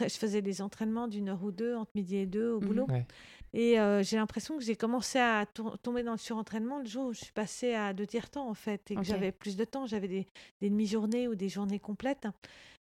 [0.09, 2.67] je faisais des entraînements d'une heure ou deux entre midi et deux au Mhm.
[2.67, 2.87] boulot.
[2.89, 3.07] Ouais.
[3.53, 5.47] Et euh, j'ai l'impression que j'ai commencé à
[5.83, 8.55] tomber dans le surentraînement le jour où je suis passée à deux tiers temps en
[8.55, 9.87] fait et que j'avais plus de temps.
[9.87, 10.27] J'avais des,
[10.61, 12.27] des demi-journées ou des journées complètes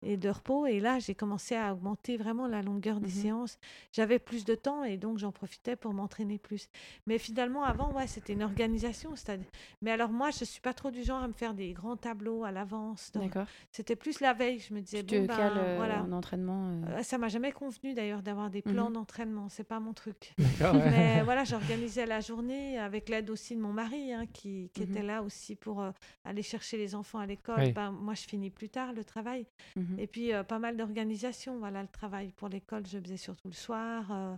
[0.07, 0.67] et de repos.
[0.67, 3.13] Et là, j'ai commencé à augmenter vraiment la longueur des Mhm.
[3.23, 3.59] séances.
[3.93, 6.69] J'avais plus de temps et donc j'en profitais pour m'entraîner plus.
[7.07, 9.15] Mais finalement, avant, ouais, c'était une organisation.
[9.83, 12.45] Mais alors moi, je suis pas trop du genre à me faire des grands tableaux
[12.45, 13.11] à l'avance.
[13.13, 13.47] D'accord.
[13.73, 14.61] C'était plus la veille.
[14.61, 16.03] Je me disais, Tu te bon, ben, cales euh, voilà.
[16.03, 16.69] en entraînement.
[16.69, 18.95] euh, Euh, Ça m'a jamais convenu d'ailleurs d'avoir des plans Mhm.
[18.95, 19.49] d'entraînement.
[19.49, 20.35] C'est pas mon truc.
[20.39, 20.39] Mais
[21.25, 24.91] voilà, j'organisais la journée avec l'aide aussi de mon mari, hein, qui, qui Mhm.
[24.91, 25.91] était là aussi pour euh,
[26.25, 27.61] aller chercher les enfants à l'école.
[27.61, 27.73] Oui.
[27.73, 29.47] Ben, moi, je finis plus tard le travail.
[29.97, 30.01] Mhm.
[30.01, 31.59] Et puis, euh, pas mal d'organisation.
[31.59, 34.11] Voilà, le travail pour l'école, je faisais surtout le soir.
[34.12, 34.36] euh,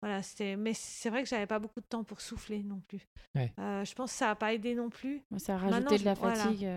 [0.00, 0.56] voilà, c'était...
[0.56, 3.06] Mais c'est vrai que j'avais pas beaucoup de temps pour souffler non plus.
[3.34, 3.52] Ouais.
[3.58, 5.22] Euh, je pense que ça n'a pas aidé non plus.
[5.38, 6.68] Ça a Maintenant, rajouté de la je- fatigue.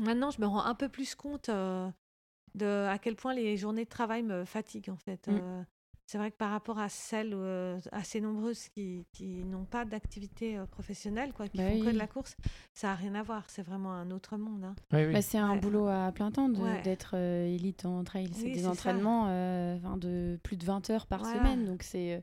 [0.00, 1.88] Maintenant, je me rends un peu plus compte euh,
[2.54, 5.28] de à quel point les journées de travail me fatiguent en fait.
[5.28, 5.64] Mm.
[6.08, 9.84] Euh, c'est vrai que par rapport à celles euh, assez nombreuses qui, qui n'ont pas
[9.84, 12.34] d'activité euh, professionnelle, quoi, qui Bah font que de la course,
[12.74, 13.44] ça n'a rien à voir.
[13.48, 14.64] C'est vraiment un autre monde.
[14.64, 14.74] hein.
[14.92, 15.12] Oui, oui.
[15.12, 15.60] bah, c'est un Ouais.
[15.60, 16.80] boulot à plein temps Ouais.
[16.82, 18.30] d'être euh, élite en trail.
[18.32, 21.38] C'est Oui, des entraînements euh, de plus de 20 heures par Voilà.
[21.38, 21.64] semaine.
[21.66, 22.14] Donc c'est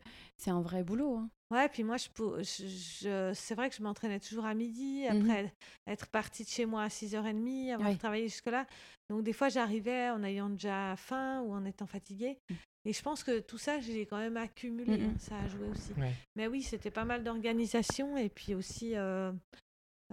[0.48, 1.18] euh, un vrai boulot.
[1.18, 1.30] hein.
[1.52, 5.06] Ouais, puis moi, je, pou- je, je- c'est vrai que je m'entraînais toujours à midi,
[5.12, 5.22] Mhm.
[5.22, 5.54] après
[5.86, 7.96] être partie de chez moi à 6h30, avoir Ouais.
[7.98, 8.66] travaillé jusque-là.
[9.12, 12.40] Donc, des fois, j'arrivais en ayant déjà faim ou en étant fatiguée.
[12.86, 12.90] Mm.
[12.90, 14.98] Et je pense que tout ça, j'ai quand même accumulé.
[14.98, 15.10] Mhm.
[15.10, 15.94] hein, ça a joué aussi.
[15.94, 16.14] Ouais.
[16.36, 18.18] Mais oui, c'était pas mal d'organisation.
[18.18, 19.32] Et puis aussi, euh,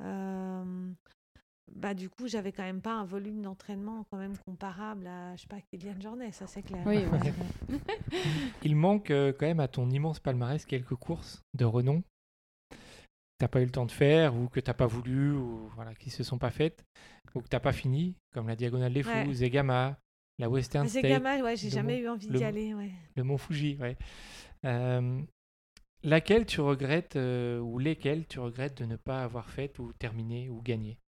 [0.01, 0.91] euh,
[1.75, 5.43] bah, du coup, j'avais quand même pas un volume d'entraînement quand même comparable à, je
[5.43, 6.83] sais pas, Kylian Jornet, ça c'est clair.
[6.87, 7.79] Oui, ouais.
[8.63, 12.03] Il manque euh, quand même à ton immense palmarès quelques courses de renom
[12.71, 15.95] que t'as pas eu le temps de faire ou que t'as pas voulu ou voilà
[15.95, 16.85] qui se sont pas faites
[17.35, 19.35] ou que t'as pas fini comme la Diagonale des Fous, Ouais.
[19.35, 19.99] Zegama,
[20.43, 22.75] la Western State, gamin, ouais, j'ai le jamais mont- eu envie d'y aller.
[22.75, 22.91] Ouais.
[23.17, 23.97] le Mont Fuji, ouais.
[24.65, 25.21] Euh,
[26.03, 30.49] laquelle tu regrettes euh, ou lesquelles tu regrettes de ne pas avoir faites ou terminé
[30.51, 30.99] ou gagné?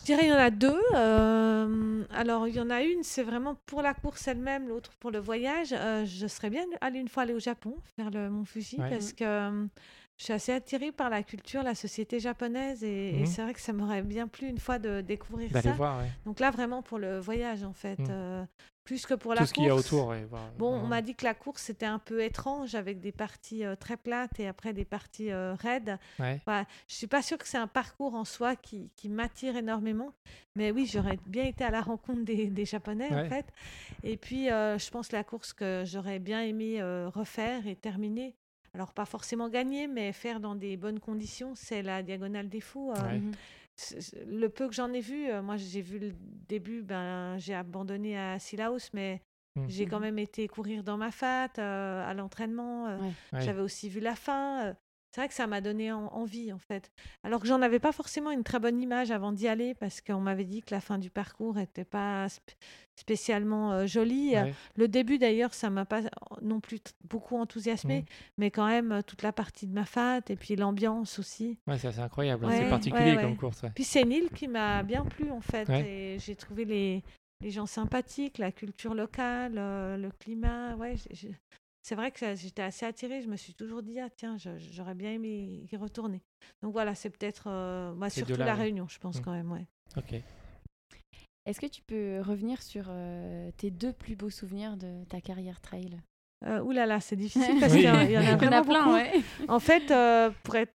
[0.00, 0.80] Je dirais il y en a deux.
[0.94, 5.10] euh, alors, il y en a une, c'est vraiment pour la course elle-même, l'autre pour
[5.12, 5.72] le voyage.
[5.72, 8.90] Euh, je serais bien allée une fois aller au Japon, faire le Mont Fuji, Ouais.
[8.90, 9.66] parce que euh,
[10.16, 13.26] je suis assez attirée par la culture, la société japonaise, et, et Mhm.
[13.26, 15.72] c'est vrai que ça m'aurait bien plu une fois de découvrir ça.
[15.72, 16.10] voir ouais.
[16.24, 18.06] Donc là, vraiment pour le voyage, en fait, Mhm.
[18.10, 18.44] euh,
[18.84, 19.52] plus que pour tout la ce course.
[19.54, 20.08] qu'il y a autour.
[20.08, 20.26] ouais,
[20.58, 20.86] Bon, on vraiment.
[20.88, 24.38] m'a dit que la course c'était un peu étrange avec des parties euh, très plates
[24.38, 25.98] et après des parties euh, raides.
[26.18, 26.40] Ouais.
[26.46, 26.66] Voilà.
[26.86, 30.12] Je suis pas sûre que c'est un parcours en soi qui, qui m'attire énormément,
[30.54, 33.46] mais oui, j'aurais bien été à la rencontre des, des Japonais en fait.
[34.02, 36.80] Et puis, je pense la course que j'aurais bien aimé
[37.14, 38.36] refaire et terminer.
[38.74, 42.90] Alors pas forcément gagner, mais faire dans des bonnes conditions, c'est la diagonale des fous.
[42.90, 43.18] euh, Ouais.
[43.18, 43.32] Mhm.
[44.26, 46.12] le peu que j'en ai vu, euh, moi j'ai vu le
[46.48, 49.20] début, ben j'ai abandonné à Sillaos, mais
[49.56, 49.64] Mm.
[49.68, 50.02] j'ai quand Mhm.
[50.04, 52.88] même été courir dans ma fat euh, à l'entraînement.
[52.88, 52.98] euh.
[53.32, 53.40] Ouais.
[53.40, 54.74] J'avais aussi vu la fin.
[55.14, 56.90] C'est vrai que ça m'a donné en- envie en fait.
[57.22, 60.18] Alors que j'en avais pas forcément une très bonne image avant d'y aller parce qu'on
[60.18, 62.56] m'avait dit que la fin du parcours était pas sp-
[62.96, 64.30] spécialement euh, jolie.
[64.34, 64.52] Ouais.
[64.76, 66.00] Le début d'ailleurs, ça m'a pas
[66.42, 68.04] non plus beaucoup enthousiasmé, Mm.
[68.38, 71.58] mais quand même toute la partie de ma fat et puis l'ambiance aussi.
[71.68, 73.62] Ouais, c'est incroyable, hein, Ouais, c'est particulier ouais, comme course.
[73.74, 75.68] Puis c'est île qui m'a bien plu en fait.
[75.70, 77.04] Et j'ai trouvé les,
[77.40, 80.74] les gens sympathiques, la culture locale, euh, le climat.
[80.76, 80.94] Ouais,
[81.86, 83.20] c'est vrai que j'étais assez attirée.
[83.20, 84.36] Je me suis toujours dit, ah tiens,
[84.72, 86.22] j'aurais bien aimé y retourner.
[86.62, 88.54] Donc voilà, c'est peut-être euh, bah, surtout la.
[88.54, 89.22] Réunion, je pense Mm.
[89.22, 89.52] quand même.
[89.52, 89.66] Ouais.
[89.96, 90.14] Ok.
[91.46, 95.60] Est-ce que tu peux revenir sur euh, tes deux plus beaux souvenirs de ta carrière
[95.60, 96.00] trail?
[96.46, 97.80] Euh, ouh là là, c'est difficile parce Oui.
[97.80, 99.12] qu'il y, en- il y en a vraiment plein, ouais.
[99.48, 100.72] En fait, euh, pour être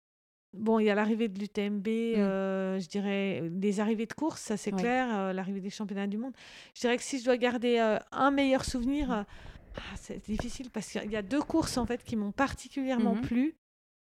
[0.52, 1.92] Bon, il y a l'arrivée de l'UTMB, Mm.
[2.22, 4.80] euh, je dirais des arrivées de course, ça c'est Ouais.
[4.82, 6.34] clair, euh, l'arrivée des championnats du monde.
[6.74, 9.22] Je dirais que si je dois garder euh, un meilleur souvenir, euh,
[9.80, 13.22] ah, c'est difficile parce qu'il y a deux courses en fait qui m'ont particulièrement Mhm.
[13.22, 13.56] plu.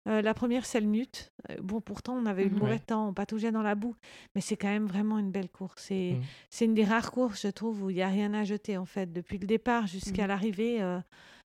[0.07, 1.32] Euh, la première, c'est le Mute.
[1.49, 2.59] Euh, bon, pourtant, on avait eu le Mhm.
[2.59, 2.80] mauvais Ouais.
[2.80, 3.95] temps, on pataugeait dans la boue,
[4.34, 5.84] mais c'est quand même vraiment une belle course.
[5.84, 6.19] C'est
[6.49, 8.86] c'est une des rares courses, je trouve, où il n'y a rien à jeter, en
[8.86, 9.11] fait.
[9.11, 10.99] Depuis le départ jusqu'à l'arrivée, euh,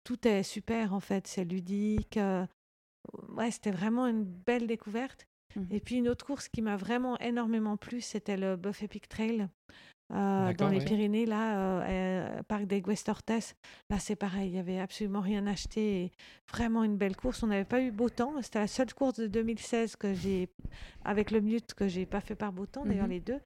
[0.03, 1.26] tout est super, en fait.
[1.28, 2.19] C'est ludique.
[3.38, 5.26] ouais, c'était vraiment une belle découverte.
[5.69, 9.47] Et puis, une autre course qui m'a vraiment énormément plu, c'était le Buff Epic Trail.
[10.14, 10.80] Euh, dans les.
[10.84, 13.32] Pyrénées, là, euh, euh, Parc des Guestortes.
[13.89, 16.03] Là, c'est pareil, il n'y avait absolument rien acheté.
[16.05, 16.11] Et
[16.51, 17.41] vraiment une belle course.
[17.43, 18.34] On n'avait pas eu beau temps.
[18.41, 20.49] C'était la seule course de 2016 que j'ai,
[21.03, 23.11] avec le Mute, que j'ai pas fait par beau temps, d'ailleurs, Mhm.
[23.14, 23.39] les deux.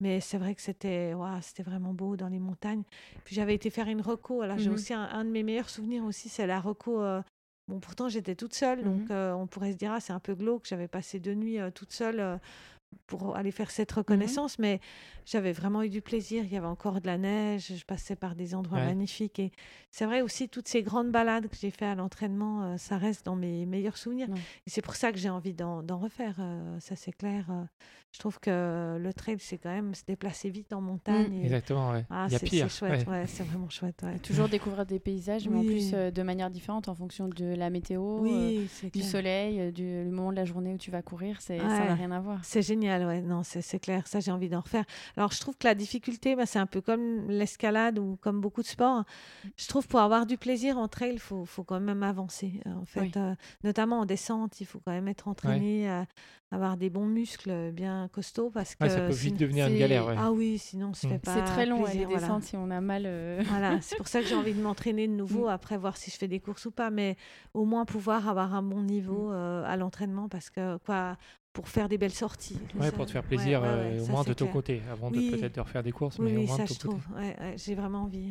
[0.00, 2.82] Mais c'est vrai que c'était waouh, c'était vraiment beau dans les montagnes.
[3.24, 4.42] Puis j'avais été faire une reco.
[4.42, 4.74] Alors, j'ai Mhm.
[4.74, 7.00] aussi un, un de mes meilleurs souvenirs aussi, c'est la reco.
[7.00, 7.22] euh,
[7.66, 9.06] Bon, pourtant, j'étais toute seule, donc Mhm.
[9.10, 10.66] euh, on pourrait se dire, ah, c'est un peu glauque.
[10.66, 12.36] J'avais passé deux nuits euh, toute seule euh,
[13.06, 14.80] pour aller faire cette reconnaissance, mais
[15.26, 16.44] j'avais vraiment eu du plaisir.
[16.44, 18.86] Il y avait encore de la neige, je passais par des endroits Ouais.
[18.86, 19.38] magnifiques.
[19.38, 19.52] Et
[19.90, 23.24] c'est vrai aussi, toutes ces grandes balades que j'ai fait à l'entraînement, euh, ça reste
[23.26, 24.28] dans mes meilleurs souvenirs.
[24.66, 27.46] Et c'est pour ça que j'ai envie d'en refaire, euh, ça c'est clair.
[27.50, 27.64] euh.
[28.12, 31.32] je trouve que le trail, c'est quand même se déplacer vite en montagne.
[31.32, 32.04] et- Exactement, ouais.
[32.10, 32.70] Ah, Il y a c'est pire.
[32.70, 33.12] c'est chouette, ouais.
[33.12, 34.04] ouais, c'est vraiment chouette.
[34.22, 38.20] Toujours découvrir des paysages, mais en plus de manière différente en fonction de la météo,
[38.20, 41.40] Oui, du soleil, du le moment de la journée où tu vas courir.
[41.40, 42.38] C'est, Ça n'a rien à voir.
[42.44, 43.20] C'est génial, ouais.
[43.22, 44.06] Non, c'est c'est clair.
[44.06, 44.84] Ça, j'ai envie d'en refaire.
[45.16, 48.62] Alors, je trouve que la difficulté, bah, c'est un peu comme l'escalade ou comme beaucoup
[48.62, 49.04] de sports.
[49.56, 52.60] Je trouve pour avoir du plaisir en trail, il faut, faut quand même avancer.
[52.66, 53.12] euh, En fait, Oui.
[53.16, 56.06] Euh, notamment en descente, il faut quand même être entraîné, à
[56.50, 59.78] avoir des bons muscles bien costauds parce que Ouais, ça peut vite devenir une c'est-
[59.78, 60.14] galère, ouais.
[60.16, 61.10] Ah oui, sinon, on se Mm.
[61.10, 61.34] fait pas.
[61.34, 62.20] C'est très long, plaisir, les voilà.
[62.20, 63.04] descentes, si on a mal.
[63.06, 65.50] euh, Voilà, c'est pour ça que j'ai envie de m'entraîner de nouveau, Mm.
[65.50, 67.16] après voir si je fais des courses ou pas, mais
[67.54, 69.32] au moins pouvoir avoir un bon niveau Mm.
[69.34, 71.16] euh, à l'entraînement parce que quoi,
[71.54, 72.58] pour faire des belles sorties.
[72.78, 74.52] Ouais, pour te faire plaisir, ouais, euh, ouais, au moins de ton clair.
[74.52, 75.30] côté, avant Oui.
[75.30, 77.56] de peut-être de refaire des courses, Oui, mais au moins ça de ton je côté.
[77.56, 78.30] j'ai vraiment envie.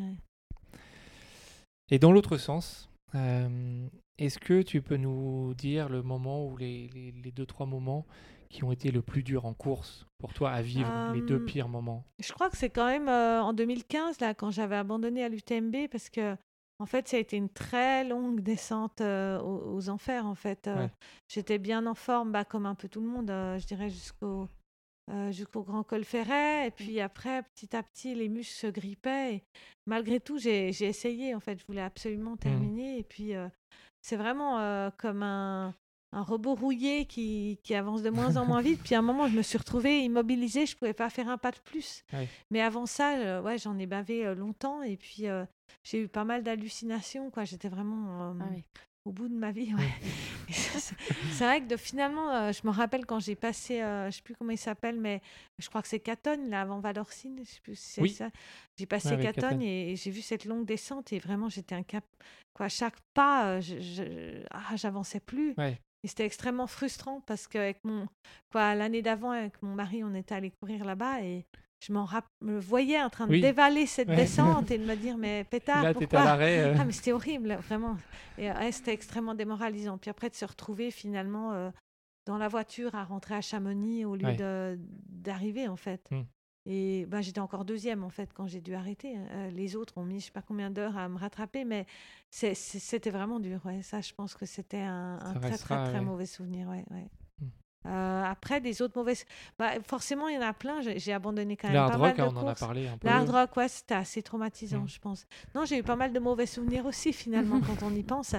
[1.90, 6.90] Et dans l'autre sens, euh, est-ce que tu peux nous dire le moment ou les,
[6.94, 8.06] les, les deux, trois moments
[8.50, 11.46] qui ont été le plus dur en course pour toi à vivre, les deux Euh,
[11.46, 12.04] pires moments?
[12.20, 15.88] Je crois que c'est quand même euh, en 2015 là quand j'avais abandonné à l'UTMB
[15.92, 16.36] parce que
[16.80, 20.68] en fait ça a été une très longue descente euh, aux, aux enfers en fait.
[20.68, 20.90] Euh, Ouais.
[21.30, 24.48] J'étais bien en forme, bah, comme un peu tout le monde, euh, je dirais jusqu'au
[25.32, 26.68] jusqu'au Grand Col Ferret.
[26.68, 29.44] Et puis après petit à petit les muscles se grippaient et
[29.86, 33.00] malgré tout j'ai essayé en fait, je voulais absolument terminer.
[33.00, 33.34] Et puis
[34.02, 35.74] c'est vraiment comme un
[36.14, 38.80] un robot rouillé qui, qui avance de moins en moins vite.
[38.84, 41.52] Puis à un moment, je me suis retrouvée immobilisée, je pouvais pas faire un pas
[41.52, 42.04] de plus.
[42.14, 42.30] Ouais.
[42.52, 45.44] Mais avant ça, euh, ouais, j'en ai bavé euh, longtemps et puis euh,
[45.84, 47.30] j'ai eu pas mal d'hallucinations.
[47.32, 47.44] quoi.
[47.46, 48.64] J'étais vraiment euh, Ah oui.
[49.06, 49.74] au bout de ma vie.
[49.74, 49.90] ouais.
[51.32, 54.22] C'est vrai que de, finalement, euh, je me rappelle quand j'ai passé, euh, je sais
[54.22, 55.22] plus comment il s'appelle, mais
[55.58, 58.10] je crois que c'est Catonne, là, avant Valorcine, je sais plus si c'est Oui.
[58.10, 58.30] ça.
[58.78, 62.04] J'ai passé Ouais, et, et j'ai vu cette longue descente et vraiment, j'étais un cap.
[62.54, 65.54] Quoi, chaque pas, euh, je, je- ah, j'avançais plus.
[65.58, 65.80] Ouais.
[66.04, 68.08] Et c'était extrêmement frustrant parce qu'avec mon
[68.52, 71.46] quoi l'année d'avant avec mon mari, on était allé courir là-bas et
[71.86, 73.42] je m'en rapp- me voyais en train de Oui.
[73.42, 74.16] dévaler cette Ouais.
[74.16, 76.22] descente et de me dire mais pétard Là, pourquoi?
[76.22, 77.98] à euh, ah mais c'était horrible vraiment
[78.38, 81.72] et ouais, c'était extrêmement démoralisant puis après de se retrouver finalement euh,
[82.26, 84.78] dans la voiture à rentrer à Chamonix au lieu Ouais.
[85.10, 86.22] d'arriver en fait Mm.
[86.66, 90.04] Et ben, j'étais encore deuxième en fait quand j'ai dû arrêter Euh, les autres ont
[90.06, 91.86] mis je sais pas combien d'heures à me rattraper mais
[92.30, 96.06] c'était vraiment dur ouais ça je pense que c'était un, très restera, très très ouais.
[96.06, 97.10] mauvais souvenir ouais, ouais.
[97.42, 97.46] Mm.
[97.86, 99.26] Euh, après des autres mauvaises
[99.60, 102.32] bah, forcément il y en a plein j'ai abandonné quand même pas rock, mal hein,
[102.32, 103.08] de on en a courses parlé un peu.
[103.08, 104.88] L'hard rock, ouais, c'était assez traumatisant, Mm.
[104.88, 105.28] je pense.
[105.54, 108.36] Non, j'ai eu pas mal de mauvais souvenirs aussi, finalement, quand on y pense.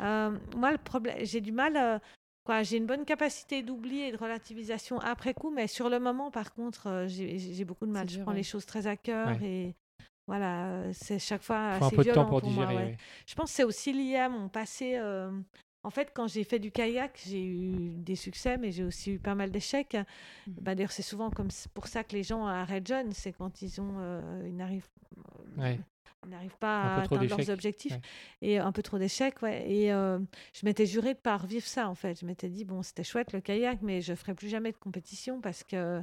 [0.00, 2.00] Euh, moi, le problème, j'ai du mal.
[2.48, 6.30] Quoi, j'ai une bonne capacité d'oubli et de relativisation après coup, mais sur le moment,
[6.30, 8.08] par contre, euh, j'ai j'ai beaucoup de mal.
[8.08, 8.38] Je dur, prends ouais.
[8.38, 9.46] les choses très à cœur Ouais.
[9.46, 9.76] et
[10.26, 12.64] voilà, euh, c'est chaque fois un assez peu de temps violent pour pour moi.
[12.66, 12.84] digérer.
[12.84, 12.90] ouais.
[12.92, 12.96] ouais.
[13.26, 14.96] Je pense que c'est aussi lié à mon passé.
[14.96, 15.30] euh,
[15.84, 19.18] En fait, quand j'ai fait du kayak, j'ai eu des succès, mais j'ai aussi eu
[19.18, 19.94] pas mal d'échecs.
[20.46, 20.54] Mhm.
[20.60, 23.80] Bah, D'ailleurs, c'est souvent comme pour ça que les gens arrêtent jeunes, c'est quand ils
[23.80, 24.88] ont, euh, ils n'arrivent,
[25.56, 25.78] Ouais.
[26.60, 28.00] pas à atteindre leurs objectifs ouais.
[28.42, 29.70] et un peu trop d'échecs, ouais.
[29.70, 30.18] Et euh,
[30.52, 32.20] je m'étais juré de pas revivre ça en fait.
[32.20, 35.40] Je m'étais dit bon, c'était chouette le kayak, mais je ferai plus jamais de compétition
[35.40, 36.02] parce que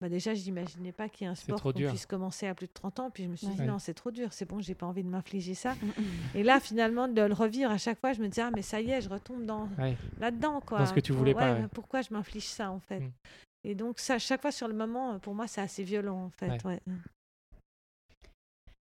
[0.00, 1.88] bah, déjà, je n'imaginais pas qu'il y ait un sport qu'on dur.
[1.88, 3.10] puisse commencer à plus de 30 ans.
[3.10, 3.54] Puis je me suis Ouais.
[3.54, 5.74] dit non, c'est trop dur, c'est bon, j'ai pas envie de m'infliger ça.
[6.34, 8.80] Et là, finalement, de le revivre à chaque fois, je me disais, ah, mais ça
[8.80, 9.96] y est, je retombe dans, Ouais.
[10.20, 10.60] là-dedans.
[10.60, 10.78] Quoi.
[10.80, 11.68] Dans ce que tu voulais pas.
[11.72, 13.00] Pourquoi je m'inflige ça, en fait?
[13.00, 13.12] Mm.
[13.64, 16.62] Et donc, ça, chaque fois sur le moment, pour moi, c'est assez violent, en fait.
[16.64, 16.80] Ouais.
[16.86, 16.94] ouais.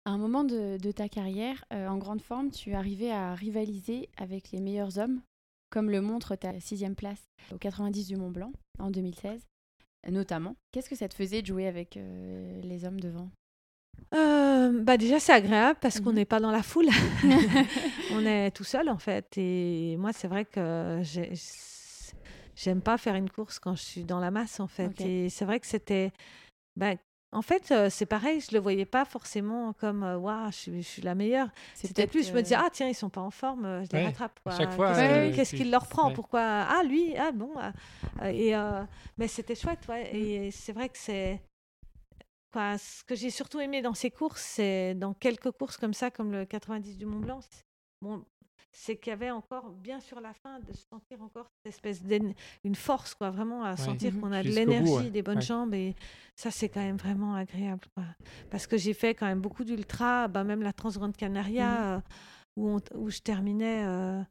[0.05, 4.09] À un moment de, de ta carrière, euh, en grande forme, tu arrivais à rivaliser
[4.17, 5.21] avec les meilleurs hommes,
[5.71, 7.23] comme le montre ta sixième place
[7.53, 9.41] au 90 du Mont Blanc en 2016,
[10.11, 10.57] notamment.
[10.73, 13.31] Qu'est-ce que ça te faisait de jouer avec euh, les hommes devant?
[14.15, 16.17] Euh, bah déjà, c'est agréable parce qu'on Mhm.
[16.17, 16.87] n'est pas dans la foule.
[18.13, 19.27] on est tout seul, en fait.
[19.37, 21.33] Et moi, c'est vrai que j'ai-
[22.57, 25.01] j'aime pas faire une course quand je suis dans la masse en fait.
[25.01, 26.13] Et c'est vrai que c'était,
[26.77, 26.97] ben,
[27.33, 30.83] en fait, euh, c'est pareil, je le voyais pas forcément comme euh, waouh, je, suis-
[30.83, 31.49] je suis la meilleure.
[31.75, 33.89] C'est C'était plus, je me disais ah tiens, ils sont pas en forme, euh, je
[33.97, 34.05] les Ouais.
[34.07, 34.39] rattrape.
[34.45, 34.59] À quoi.
[34.59, 36.15] chaque fois, Qu'est-ce euh, qu'il leur prend ouais.
[36.15, 36.41] Pourquoi?
[36.43, 37.53] Ah lui, ah bon.
[38.21, 38.83] ah, et euh,
[39.19, 40.15] mais c'était chouette, ouais.
[40.15, 41.41] Et c'est vrai que c'est
[42.53, 42.77] quoi.
[42.79, 46.33] Ce que j'ai surtout aimé dans ces courses, c'est dans quelques courses comme ça, comme
[46.33, 47.41] le 90 du Mont Blanc.
[48.03, 48.25] Bon,
[48.75, 52.75] c'est qu'il y avait encore, bien sur la fin, de sentir encore cette espèce d'une
[52.75, 55.11] force, quoi, vraiment à sentir qu'on a de l'énergie, ouais.
[55.11, 55.43] des bonnes Ouais.
[55.43, 55.95] jambes, et
[56.37, 58.05] ça, c'est quand même vraiment agréable, quoi.
[58.51, 61.85] Parce que j'ai fait quand même beaucoup d'ultra, bah, même la Transgrande Canaria, Mhm.
[61.85, 62.01] euh,
[62.57, 63.85] où, on- où je terminais.
[63.87, 64.23] euh,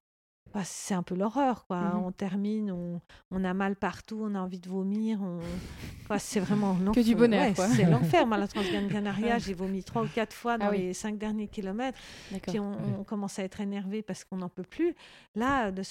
[0.53, 1.79] bah, c'est un peu l'horreur, quoi.
[1.79, 2.03] Mhm.
[2.03, 2.99] On termine, on,
[3.31, 5.21] on a mal partout, on a envie de vomir.
[5.21, 5.39] On...
[6.19, 7.15] c'est vraiment Que du l'enfer.
[7.15, 7.67] bonheur, Ouais.
[7.75, 8.27] C'est l'enfer.
[8.27, 8.47] Moi, la
[9.35, 9.39] Ouais.
[9.39, 10.79] j'ai vomi trois ou quatre fois dans Ah oui.
[10.79, 11.97] les cinq derniers kilomètres.
[12.47, 14.93] Puis on, on commence à être énervé parce qu'on n'en peut plus.
[15.35, 15.83] Là, de,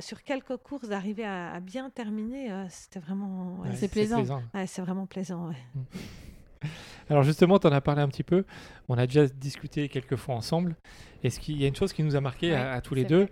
[0.00, 3.58] sur quelques courses, d'arriver à, à bien terminer, euh, c'était vraiment.
[3.64, 4.24] ouais, c'est plaisant.
[4.54, 5.48] ouais, c'est vraiment plaisant.
[5.48, 5.56] ouais.
[7.10, 8.44] Alors justement, tu en as parlé un petit peu.
[8.88, 10.76] On a déjà discuté quelques fois ensemble.
[11.40, 13.28] Qu'il y a une chose qui nous a marqué à, Ouais, à tous les deux.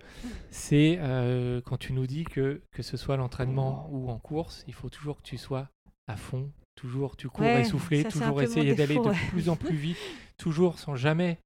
[0.49, 4.73] C'est euh, quand tu nous dis que que ce soit l'entraînement ou en course, il
[4.73, 5.69] faut toujours que tu sois
[6.07, 9.75] à fond, toujours tu cours Ouais, essoufflé, ça, toujours essayer d'aller de plus en plus
[9.75, 9.97] vite,
[10.37, 11.39] toujours sans jamais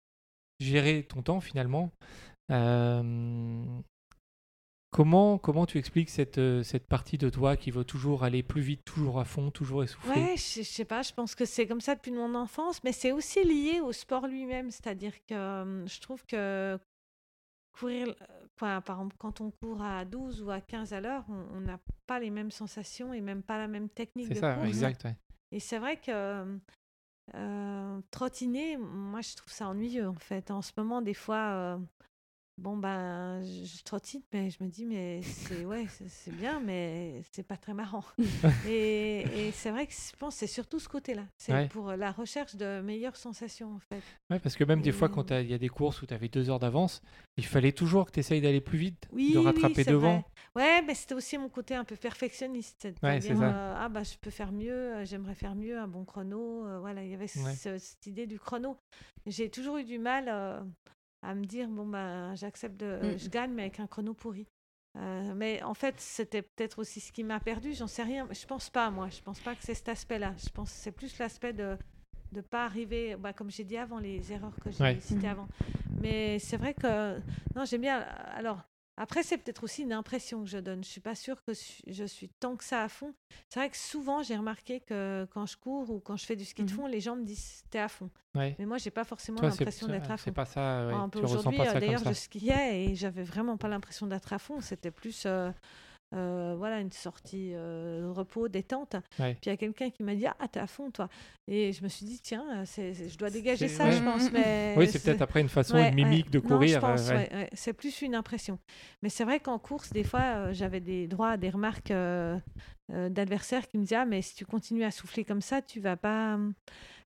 [0.60, 1.92] gérer ton temps finalement.
[2.52, 3.64] Euh,
[4.92, 8.62] Comment, comment tu expliques cette, euh, cette partie de toi qui veut toujours aller plus
[8.62, 11.68] vite, toujours à fond, toujours essoufflé Ouais, je, je sais pas, je pense que c'est
[11.68, 14.72] comme ça depuis mon enfance, mais c'est aussi lié au sport lui-même.
[14.72, 16.80] C'est-à-dire que euh, je trouve que
[17.78, 21.24] courir, euh, quoi, par exemple, quand on court à 12 ou à 15 à l'heure,
[21.30, 24.68] on n'a pas les mêmes sensations et même pas la même technique C'est ça, course.
[24.68, 25.04] exact.
[25.06, 25.16] ouais.
[25.52, 26.60] Et c'est vrai que
[27.36, 30.50] euh, trottiner, moi je trouve ça ennuyeux en fait.
[30.52, 31.78] En ce moment, des fois, euh,
[32.60, 37.44] bon ben, je, trottine, mais je me dis, mais c'est ouais, c'est bien, mais c'est
[37.44, 38.04] pas très marrant.
[38.68, 41.24] et et c'est vrai que je pense que c'est surtout ce côté-là.
[41.38, 41.68] C'est Ouais.
[41.70, 44.02] pour la recherche de meilleures sensations en fait.
[44.30, 46.28] Ouais, parce que même des fois, quand il y a des courses où tu avais
[46.28, 47.02] deux heures d'avance,
[47.38, 50.20] il fallait toujours que tu essayes d'aller plus vite, Oui, de rattraper devant.
[50.20, 50.26] vrai.
[50.56, 52.88] Ouais, mais c'était aussi mon côté un peu perfectionniste.
[53.02, 56.66] Ouais, euh, ah bah je peux faire mieux, euh, j'aimerais faire mieux, un bon chrono.
[56.68, 58.78] euh, voilà, il y avait ce- cette idée du chrono.
[59.26, 60.60] J'ai toujours eu du mal euh,
[61.22, 63.18] à me dire bon bah j'accepte de, Mm.
[63.18, 64.48] je gagne mais avec un chrono pourri.
[64.98, 68.28] Euh, mais en fait, c'était peut-être aussi ce qui m'a perdu, j'en sais rien.
[68.32, 69.08] Je pense pas, moi.
[69.10, 70.34] Je pense pas que c'est cet aspect-là.
[70.44, 71.78] Je pense que c'est plus l'aspect de
[72.32, 75.00] ne pas arriver, bah, comme j'ai dit avant, les erreurs que j'ai Ouais.
[75.00, 75.32] citées Mhm.
[75.32, 75.48] avant.
[76.02, 77.20] Mais c'est vrai que
[77.56, 78.00] non, j'aime bien.
[78.36, 78.62] Alors,
[79.00, 80.84] après, c'est peut-être aussi une impression que je donne.
[80.84, 81.54] Je suis pas sûre que
[81.88, 83.14] je suis tant que ça à fond.
[83.50, 86.46] C'est vrai que souvent, j'ai remarqué que quand je cours ou quand je fais du
[86.46, 86.78] ski de Mhm.
[86.78, 88.10] fond, les gens me disent t'es à fond.
[88.36, 88.56] Ouais.
[88.60, 90.34] Mais moi, j'ai pas forcément c'est l'impression d'être à c'est fond.
[90.34, 90.94] pas ça, ouais,
[91.24, 94.62] aujourd'hui, pas euh, d'ailleurs, je skiais et j'avais vraiment pas l'impression d'être à fond.
[94.62, 95.50] C'était plus euh,
[96.16, 98.96] euh, voilà, une sortie euh, de repos, détente.
[99.20, 99.34] Ouais.
[99.36, 101.08] Puis il y a quelqu'un qui m'a dit Ah, t'es à fond, toi.
[101.48, 103.92] Et je me suis dit Tiens, c'est- c'est- je dois dégager C'est- ça, ouais.
[103.92, 104.32] je pense.
[104.34, 106.32] Mais Oui, c'est peut-être après une façon, Ouais, une mimique ouais.
[106.32, 106.76] de Non, courir.
[106.76, 107.30] je pense, euh, ouais.
[107.32, 107.50] ouais, ouais.
[107.54, 108.58] C'est plus une impression.
[109.04, 112.38] Mais c'est vrai qu'en course, des fois, euh, j'avais des droits à des remarques euh,
[112.92, 115.80] euh, d'adversaires qui me disaient Ah, mais si tu continues à souffler comme ça, tu
[115.80, 116.40] vas pas.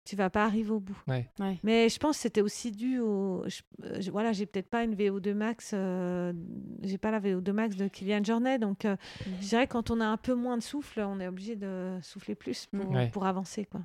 [0.03, 0.97] Tu vas pas arriver au bout.
[1.07, 1.29] Ouais.
[1.63, 3.43] Mais je pense que c'était aussi dû au.
[3.47, 5.71] je- euh, je- voilà, j'ai peut-être pas une VO2 max.
[5.75, 6.33] euh,
[6.81, 8.57] j'ai pas la VO2 max de Kylian Jornet.
[8.57, 8.95] Donc, euh,
[9.27, 9.33] Mhm.
[9.41, 11.99] je dirais que quand on a un peu moins de souffle, on est obligé de
[12.01, 13.09] souffler plus pour, Ouais.
[13.09, 13.65] pour avancer.
[13.65, 13.81] Quoi.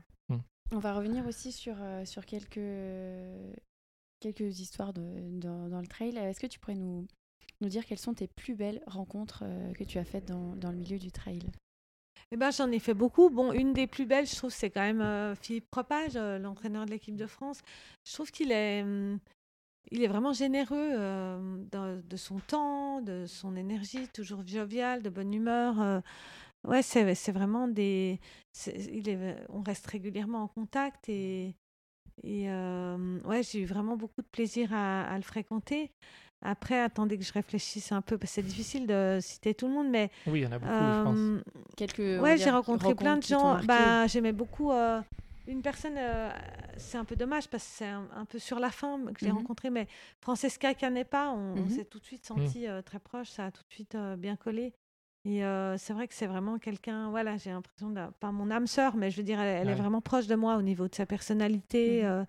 [0.73, 2.59] On va revenir aussi sur, euh, sur quelques,
[4.21, 6.17] quelques histoires de, dans, dans le trail.
[6.17, 7.07] Est-ce que tu pourrais nous,
[7.61, 10.71] nous dire quelles sont tes plus belles rencontres euh, que tu as faites dans, dans
[10.71, 11.41] le milieu du trail?
[12.33, 13.31] Eh ben, j'en ai fait beaucoup.
[13.31, 16.85] Bon, une des plus belles, je trouve, c'est quand même euh, Philippe Propage, euh, l'entraîneur
[16.85, 17.61] de l'équipe de France.
[18.05, 19.19] Je trouve qu'il est, hum,
[19.93, 25.33] il est vraiment généreux euh, de son temps, de son énergie, toujours jovial, de bonne
[25.33, 26.03] humeur.
[26.67, 28.21] ouais, c'est, c'est vraiment des.
[28.67, 31.55] il est, on reste régulièrement en contact et,
[32.25, 35.93] et ouais, j'ai eu vraiment beaucoup de plaisir à le fréquenter.
[36.43, 39.73] Après, attendez que je réfléchisse un peu, parce que c'est difficile de citer tout le
[39.75, 41.19] monde, mais Oui, il y en a beaucoup, je pense.
[41.19, 41.43] euh,
[41.77, 43.59] Quelques, Ouais, j'ai rencontré plein de gens.
[43.65, 45.01] Bah, j'aimais beaucoup euh,
[45.47, 45.95] une personne.
[45.97, 46.31] euh,
[46.77, 49.31] c'est un peu dommage parce que c'est un, un peu sur la fin que j'ai
[49.31, 49.37] Mhm.
[49.39, 49.89] rencontré, mais
[50.21, 51.71] Francesca Canepa, on, on Mhm.
[51.71, 53.31] s'est tout de suite senti euh, très proche.
[53.31, 54.73] Ça a tout de suite euh, bien collé.
[55.25, 57.11] Et euh, c'est vrai que c'est vraiment quelqu'un.
[57.11, 60.01] Voilà, j'ai l'impression pas mon âme sœur, mais je veux dire, elle, elle est vraiment
[60.01, 62.03] proche de moi au niveau de sa personnalité.
[62.05, 62.09] Mhm.
[62.09, 62.25] euh,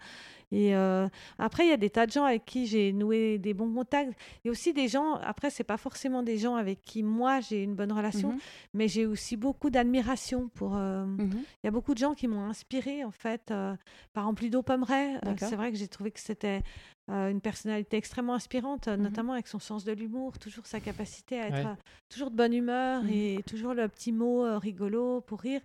[0.51, 1.07] Et euh,
[1.39, 4.13] après, il y a des tas de gens avec qui j'ai noué des bons contacts.
[4.45, 7.75] Et aussi des gens, après, c'est pas forcément des gens avec qui moi j'ai une
[7.75, 8.39] bonne relation, Mhm.
[8.73, 10.75] mais j'ai aussi beaucoup d'admiration pour.
[10.77, 11.43] euh, Mhm.
[11.63, 13.51] Il y a beaucoup de gens qui m'ont inspiré en fait.
[13.51, 13.75] euh,
[14.13, 16.61] par exemple, Ludo Pomeray, c'est vrai que j'ai trouvé que c'était
[17.09, 19.01] une personnalité extrêmement inspirante, Mhm.
[19.01, 21.75] notamment avec son sens de l'humour, toujours sa capacité à être Ouais.
[22.09, 25.61] toujours de bonne humeur et toujours le petit mot rigolo pour rire.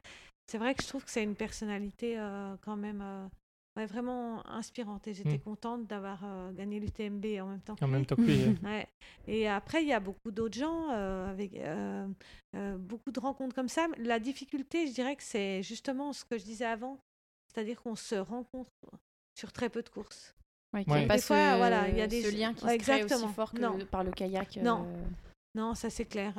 [0.46, 2.16] C'est vrai que je trouve que c'est une personnalité
[2.62, 3.02] quand même
[3.76, 5.40] ouais, vraiment inspirante et j'étais Mm.
[5.40, 7.74] contente d'avoir euh, gagné l'UTMB en même temps.
[7.76, 7.92] que En lui.
[7.94, 8.32] même temps que lui.
[8.64, 8.86] Ouais.
[9.26, 12.06] Et après, il y a beaucoup d'autres gens euh, avec euh,
[12.56, 13.86] euh, beaucoup de rencontres comme ça.
[13.98, 16.98] La difficulté, je dirais que c'est justement ce que je disais avant,
[17.52, 18.70] c'est-à-dire qu'on se rencontre
[19.38, 20.34] sur très peu de courses.
[20.74, 21.06] Ouais, qu'il y a Ouais.
[21.06, 23.04] pas Des fois, ce, voilà, il y a des- ce lien qui Ouais, se crée
[23.04, 23.78] aussi fort que Non.
[23.90, 24.56] par le kayak.
[24.56, 24.86] Non.
[25.54, 26.32] Non, ça c'est clair.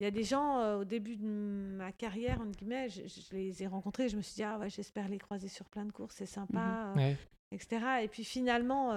[0.00, 3.62] Il y a des gens au début de ma carrière, entre guillemets, je, je les
[3.62, 6.14] ai rencontrés, je me suis dit, ah ouais, j'espère les croiser sur plein de courses,
[6.16, 7.16] c'est sympa, euh, ouais.
[7.50, 7.84] etc.
[8.02, 8.92] Et puis finalement,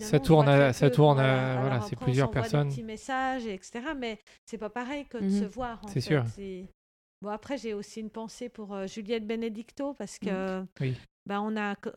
[0.00, 1.60] Ça tourne à- ça peu, tourne voilà.
[1.60, 2.68] voilà, c'est plusieurs personnes.
[2.68, 3.80] Des petits messages, etc.
[3.96, 5.40] Mais c'est pas pareil que de Mhm.
[5.40, 5.80] se voir.
[5.88, 6.24] C'est sûr.
[7.20, 10.28] Bon, après, j'ai aussi une pensée pour euh, Juliette Benedicto parce Mhm.
[10.28, 10.96] que Oui.
[11.26, 11.90] bah, on a co-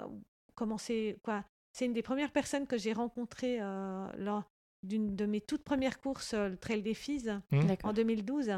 [0.54, 1.18] commencé.
[1.24, 1.44] Quoi
[1.74, 4.44] C'est une des premières personnes que j'ai rencontrées euh, lors
[4.86, 7.34] d'une de mes toutes premières courses, euh, le Trail des Filles.
[7.52, 7.90] D'accord.
[7.90, 8.52] en 2012.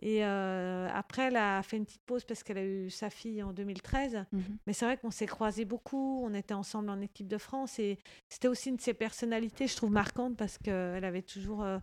[0.00, 3.42] Et euh, après, elle a fait une petite pause parce qu'elle a eu sa fille
[3.42, 4.24] en 2013.
[4.30, 4.42] Mhm.
[4.66, 7.98] Mais c'est vrai qu'on s'est croisés beaucoup, on était ensemble en équipe de France et
[8.28, 11.78] c'était aussi une de ses personnalités, je trouve, marquante parce qu'elle avait toujours, euh,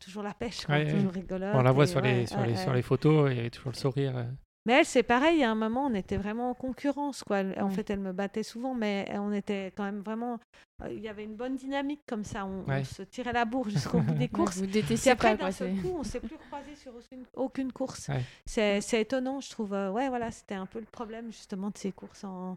[0.00, 0.92] toujours la pêche, quoi, Ouais, ouais.
[0.92, 1.54] toujours rigolote.
[1.54, 2.58] On la voit sur, ouais, les, sur, ouais, les, ouais.
[2.62, 4.26] sur les photos, il y avait toujours le sourire.
[4.70, 4.74] Euh.
[4.74, 7.22] Mais elle, c'est pareil, à un moment, on était vraiment en concurrence.
[7.24, 7.38] Quoi.
[7.58, 7.70] En Ouais.
[7.70, 10.38] fait, elle me battait souvent, mais on était quand même vraiment.
[10.82, 12.46] euh, Il y avait une bonne dynamique comme ça.
[12.46, 14.56] On, se tirait la bourre jusqu'au bout des courses.
[14.56, 18.08] vous Puis détestez après, d'un seul coup, on s'est plus recroisé sur aucune, aucune course.
[18.08, 18.22] Ouais.
[18.46, 19.74] C'est étonnant, je trouve.
[19.74, 22.24] Euh, Ouais, voilà, c'était un peu le problème justement de ces courses.
[22.24, 22.56] En...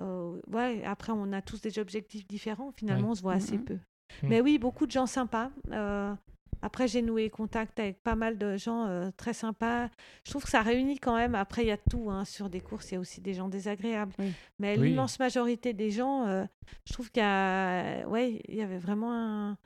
[0.00, 2.72] euh, ouais, après, on a tous des objectifs différents.
[2.76, 3.64] Finalement, on se voit assez Mhm.
[3.64, 3.74] peu.
[3.74, 4.28] Mm.
[4.28, 5.50] Mais oui, beaucoup de gens sympas.
[5.70, 6.14] Euh,
[6.62, 9.88] après, j'ai noué contact avec pas mal de gens euh, très sympas.
[10.24, 11.34] Je trouve que ça réunit quand même.
[11.34, 12.90] Après, il y a tout hein, sur des courses.
[12.90, 14.12] Il y a aussi des gens désagréables.
[14.18, 14.32] Oui.
[14.58, 14.88] Mais Oui.
[14.90, 16.44] l'immense majorité des gens, euh,
[16.86, 19.58] je trouve qu'il y a, ouais, il y avait vraiment un,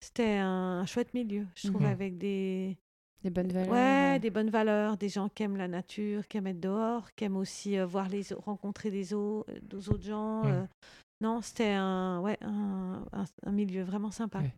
[0.00, 1.46] c'était un chouette milieu.
[1.56, 1.88] Je trouve Mhm.
[1.88, 2.76] avec des,
[3.22, 3.72] Des bonnes valeurs.
[3.72, 7.24] ouais, des bonnes valeurs, des gens qui aiment la nature, qui aiment être dehors, qui
[7.24, 10.42] aiment aussi euh, voir les, rencontrer des, au- des autres gens.
[11.22, 14.40] Non, c'était un, ouais, un, un- un milieu vraiment sympa.
[14.40, 14.52] Ouais.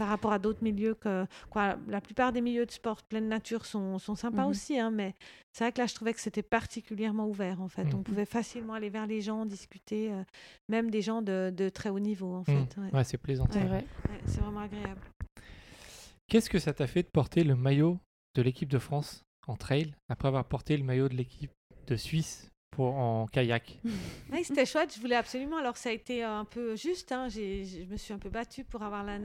[0.00, 3.66] Par rapport à d'autres milieux que quoi, la plupart des milieux de sport pleine nature
[3.66, 4.48] sont, sont sympas Mhm.
[4.48, 5.14] aussi, hein, mais
[5.52, 7.84] c'est vrai que là je trouvais que c'était particulièrement ouvert en fait.
[7.84, 7.96] Mhm.
[7.96, 10.22] On pouvait facilement aller vers les gens, discuter, euh,
[10.70, 12.44] même des gens de, de très haut niveau en Hmm.
[12.44, 12.76] fait.
[12.80, 12.90] ouais.
[12.94, 13.44] Ouais, c'est plaisant.
[13.50, 13.84] Vrai.
[14.24, 15.02] C'est vraiment agréable.
[16.28, 17.98] Qu'est-ce que ça t'a fait de porter le maillot
[18.36, 21.50] de l'équipe de France en trail après avoir porté le maillot de l'équipe
[21.88, 22.48] de Suisse
[22.80, 23.78] pour, en kayak
[24.32, 25.58] Oui, c'était chouette, je voulais absolument.
[25.58, 27.12] Alors, ça a été un peu juste.
[27.12, 29.18] hein, Je me suis un peu battue pour avoir la.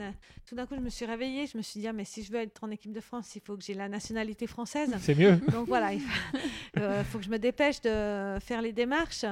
[0.46, 1.46] Tout d'un coup, je me suis réveillée.
[1.46, 3.40] Je me suis dit, ah, mais si je veux être en équipe de France, il
[3.40, 4.94] faut que j'ai la nationalité française.
[5.00, 6.38] C'est mieux Donc voilà, il faut,
[6.80, 9.24] euh, faut que je me dépêche de faire les démarches.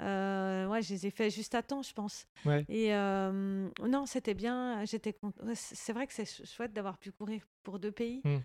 [0.00, 2.26] Euh, ouais, je les ai fait juste à temps, je pense.
[2.46, 2.64] Ouais.
[2.68, 4.84] Et euh, non, c'était bien.
[4.86, 8.22] J'étais ouais, C'est vrai que c'est ch- chouette d'avoir pu courir pour deux pays.
[8.24, 8.36] Mm.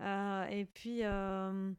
[0.00, 1.70] Euh, et puis, euh,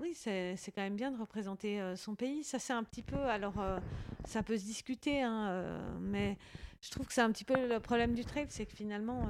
[0.00, 2.44] oui, c'est quand même bien de représenter euh, son pays.
[2.44, 3.18] Ça, c'est un petit peu.
[3.24, 3.78] Alors, euh,
[4.24, 6.36] ça peut se discuter, hein, euh, mais
[6.80, 9.28] je trouve que c'est un petit peu le problème du trail, c'est que finalement,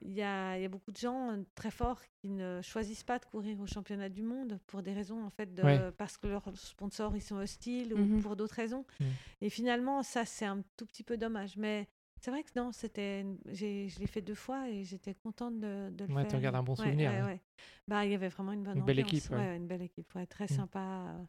[0.00, 3.24] il y, a, y a beaucoup de gens très forts qui ne choisissent pas de
[3.24, 5.90] courir au championnat du monde pour des raisons en fait de, Ouais.
[5.98, 8.84] parce que leurs sponsors ils sont hostiles ou pour d'autres raisons.
[9.00, 9.06] Mhm.
[9.40, 11.56] Et finalement, ça c'est un tout petit peu dommage.
[11.56, 11.88] Mais
[12.20, 16.04] c'est vrai que non, c'était, je l'ai fait deux fois et j'étais contente de, de
[16.04, 16.32] le Ouais, faire.
[16.32, 17.26] t'en gardes un bon souvenir, ouais, hein.
[17.26, 17.40] ouais.
[17.86, 19.12] Bah, il y avait vraiment une bonne Une belle ambiance.
[19.14, 19.36] équipe, ouais.
[19.38, 20.56] Ouais, une belle équipe, ouais, très Mhm.
[20.56, 20.80] sympa.
[20.80, 21.24] euh,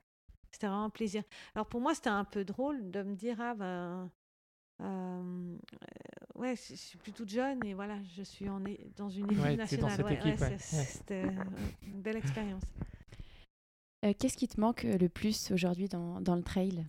[0.52, 1.24] C'était vraiment un plaisir.
[1.56, 4.12] Alors pour moi, c'était un peu drôle de me dire ah ben
[4.82, 5.58] euh, euh,
[6.36, 9.26] ouais, je je suis plus toute jeune et voilà, je suis en é- dans une
[9.26, 9.98] équipe Ouais, t'es dans nationale.
[9.98, 10.84] cette ouais, équipe, ouais, ouais, c'est- ouais.
[10.86, 11.24] C'était
[11.94, 12.64] une belle expérience.
[14.06, 16.86] Euh, Qu'est-ce qui te manque le plus aujourd'hui dans, dans le trail?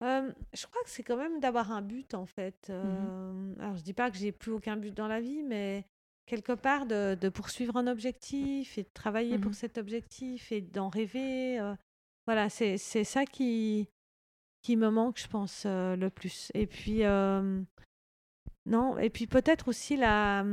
[0.00, 2.68] Je crois que c'est quand même d'avoir un but en fait.
[2.70, 5.86] Mmh Alors je dis pas que j'ai plus aucun but dans la vie, mais
[6.26, 9.40] quelque part de, de poursuivre un objectif et de travailler Mhm.
[9.42, 11.58] pour cet objectif et d'en rêver.
[12.26, 13.88] voilà, c'est c'est ça qui
[14.62, 16.50] qui me manque, je pense, le plus.
[16.54, 17.02] Et puis
[18.66, 20.44] non, et puis peut-être aussi la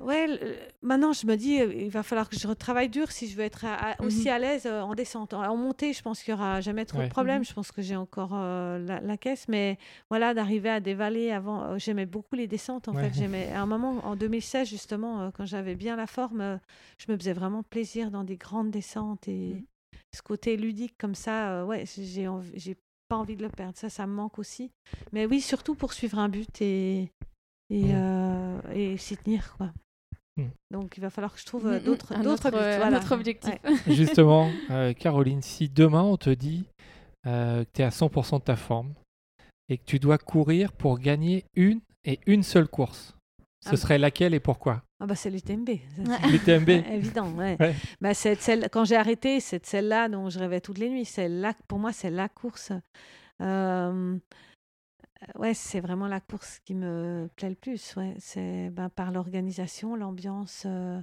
[0.00, 3.26] Ouais, le- maintenant je me dis, euh, il va falloir que je retravaille dur si
[3.28, 5.34] je veux être à- à- aussi à l'aise euh, en descente.
[5.34, 7.06] En, montée, je pense qu'il y aura jamais trop Ouais.
[7.06, 7.38] de problèmes.
[7.40, 7.44] Mhm.
[7.46, 9.76] Je pense que j'ai encore euh, la, la caisse, mais
[10.08, 12.86] voilà, d'arriver à des vallées avant, euh, j'aimais beaucoup les descentes.
[12.86, 13.08] En Ouais.
[13.10, 16.60] fait, j'aimais à un moment en 2016 justement, euh, quand j'avais bien la forme,
[16.98, 19.64] je me faisais vraiment plaisir dans des grandes descentes et Mhm.
[20.14, 21.64] ce côté ludique comme ça.
[21.66, 22.76] ouais, j'ai j'ai
[23.08, 23.76] pas envie de le perdre.
[23.76, 24.70] Ça, ça me manque aussi.
[25.12, 27.10] Mais oui, surtout pour suivre un but et,
[27.70, 27.90] et,
[28.74, 29.54] et s'y tenir.
[29.56, 29.72] Quoi.
[30.38, 30.50] Mm.
[30.70, 32.98] Donc, il va falloir que je trouve euh, d'autres euh, un voilà.
[32.98, 33.52] autre objectif.
[33.64, 33.74] Ouais.
[33.94, 36.64] Justement, euh, Caroline, si demain on te dit
[37.26, 38.94] euh, que tu es à 100% de ta forme
[39.68, 43.14] et que tu dois courir pour gagner une et une seule course,
[43.64, 43.76] ce Ah.
[43.76, 44.82] serait laquelle et pourquoi?
[45.00, 45.68] Ah bah c'est l'UTMB.
[46.30, 47.56] L'UTMB Évident, ouais.
[47.60, 47.74] Ouais.
[48.00, 51.04] Bah, celle, quand j'ai arrêté, c'est celle-là dont je rêvais toutes les nuits.
[51.04, 52.72] C'est là, pour moi, c'est la course.
[53.40, 54.16] Euh,
[55.36, 57.96] ouais, c'est vraiment la course qui me plaît le plus.
[57.96, 58.14] Ouais.
[58.18, 60.64] C'est ben, par l'organisation, l'ambiance.
[60.66, 61.00] euh,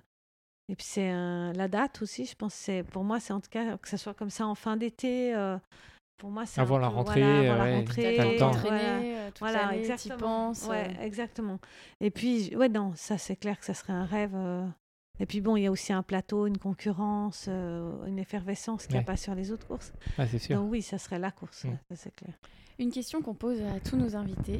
[0.69, 2.53] et puis c'est la date aussi, je pense.
[2.53, 5.35] C'est, pour moi, c'est en tout cas que ça soit comme ça en fin d'été.
[5.35, 5.57] euh,
[6.17, 8.51] pour moi, c'est Avant la rentrée, voilà, avant ouais, la t'as rentrée, le temps.
[8.51, 8.97] voilà.
[8.99, 10.17] Euh, toute Voilà, exactement.
[10.17, 10.65] penses.
[10.67, 11.01] Ouais, euh.
[11.03, 11.59] exactement.
[11.99, 14.31] Et puis, ouais, non, ça c'est clair que ça serait un rêve.
[14.33, 14.65] euh.
[15.19, 18.95] Et puis bon, il y a aussi un plateau, une concurrence, euh, une effervescence qu'il
[18.95, 19.93] n'y a pas sur les autres courses.
[20.17, 20.57] Ah, c'est sûr.
[20.57, 21.77] Donc oui, ça serait la course, Mm.
[21.89, 22.33] ça c'est clair.
[22.79, 24.59] Une question qu'on pose à tous nos invités.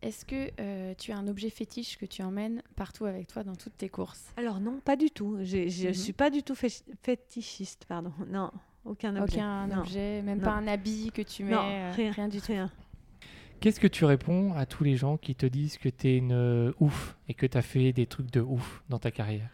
[0.00, 3.56] Est-ce que euh, tu as un objet fétiche que tu emmènes partout avec toi dans
[3.56, 4.32] toutes tes courses?
[4.36, 5.38] Alors non, pas du tout.
[5.42, 5.94] Je ne Mhm.
[5.94, 6.68] suis pas du tout fé-
[7.02, 8.12] fétichiste, pardon.
[8.30, 8.52] Non,
[8.84, 9.38] aucun objet.
[9.38, 9.78] Aucun Non.
[9.80, 10.44] objet, même Non.
[10.44, 12.46] pas un habit que tu mets Non, euh, rien, du tout.
[12.52, 12.70] Rien.
[13.58, 16.72] Qu'est-ce que tu réponds à tous les gens qui te disent que tu es une
[16.78, 19.50] ouf et que tu as fait des trucs de ouf dans ta carrière?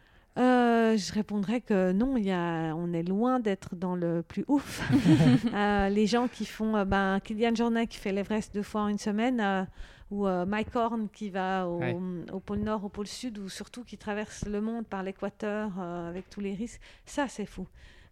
[0.85, 4.82] Euh, je répondrais que non, y a, on est loin d'être dans le plus ouf.
[5.55, 8.89] Euh, les gens qui font, euh, ben, Kylian Jornet qui fait l'Everest deux fois en
[8.89, 9.64] une semaine, euh,
[10.11, 11.97] ou Mike Horn qui va au, Ouais.
[12.32, 16.28] au pôle Nord, au pôle Sud, ou surtout qui traverse le monde par l'équateur avec
[16.30, 17.66] tous les risques, ça c'est fou.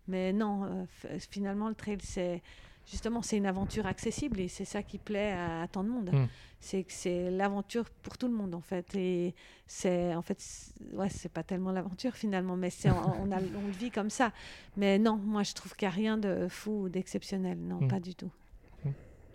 [0.09, 0.87] Mais non,
[1.31, 2.43] finalement le trail c'est
[2.87, 6.11] justement c'est une aventure accessible et c'est ça qui plaît à, à tant de monde.
[6.13, 6.27] Mm.
[6.61, 9.35] C'est que c'est l'aventure pour tout le monde en fait et
[9.67, 13.39] c'est en fait c'est- ouais c'est pas tellement l'aventure finalement mais c'est on, on a
[13.57, 14.33] on le vit comme ça.
[14.77, 17.89] Mais non, moi je trouve qu'il n'y a rien de fou ou d'exceptionnel, non Mm.
[17.89, 18.31] pas du tout.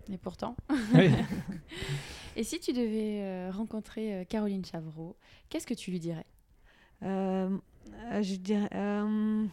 [0.09, 0.55] Et pourtant.
[0.95, 1.09] Oui.
[2.37, 5.17] Et si tu devais euh, rencontrer euh, Caroline Chavreau,
[5.49, 6.25] qu'est-ce que tu lui dirais?
[7.03, 7.49] Euh,
[8.13, 9.45] euh, je dirais euh,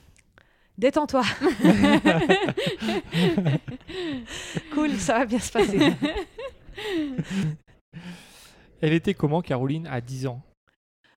[0.78, 1.22] détends-toi.
[4.72, 5.78] cool, ça va bien se passer.
[8.80, 10.42] Elle était comment, Caroline, à 10 ans?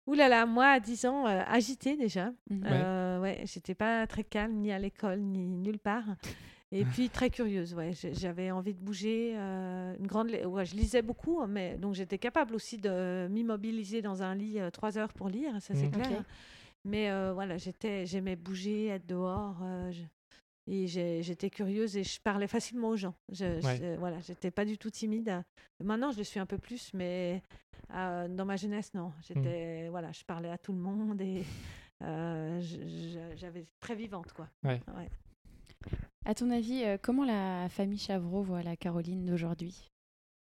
[0.05, 2.27] Ouh là là, moi à 10 ans, euh, agitée déjà.
[2.49, 2.57] Ouais.
[2.65, 6.05] Euh, ouais, j'étais pas très calme ni à l'école ni nulle part.
[6.71, 7.91] Et puis très curieuse, ouais.
[8.13, 9.33] J'avais envie de bouger.
[9.35, 14.01] euh, une grande, ouais, je lisais beaucoup, hein, mais donc j'étais capable aussi de m'immobiliser
[14.01, 15.91] dans un lit euh, trois heures pour lire, ça c'est Mhm.
[15.91, 16.23] clair.
[16.88, 19.57] Mais euh, voilà, j'étais, j'aimais bouger, être dehors.
[19.61, 20.03] euh, je-
[20.69, 23.13] et j'ai- j'étais curieuse et je parlais facilement aux gens.
[23.31, 23.77] Je, Ouais.
[23.77, 25.43] je- voilà, j'étais pas du tout timide.
[25.83, 27.41] Maintenant, je le suis un peu plus, mais
[27.93, 29.11] euh, dans ma jeunesse, non.
[29.27, 31.43] J'étais, voilà, je parlais à tout le monde et
[32.03, 34.47] euh, je- je- j'avais très vivante, quoi.
[34.63, 34.81] Ouais.
[36.25, 39.89] À ton avis, comment la famille Chavreau voit la Caroline d'aujourd'hui?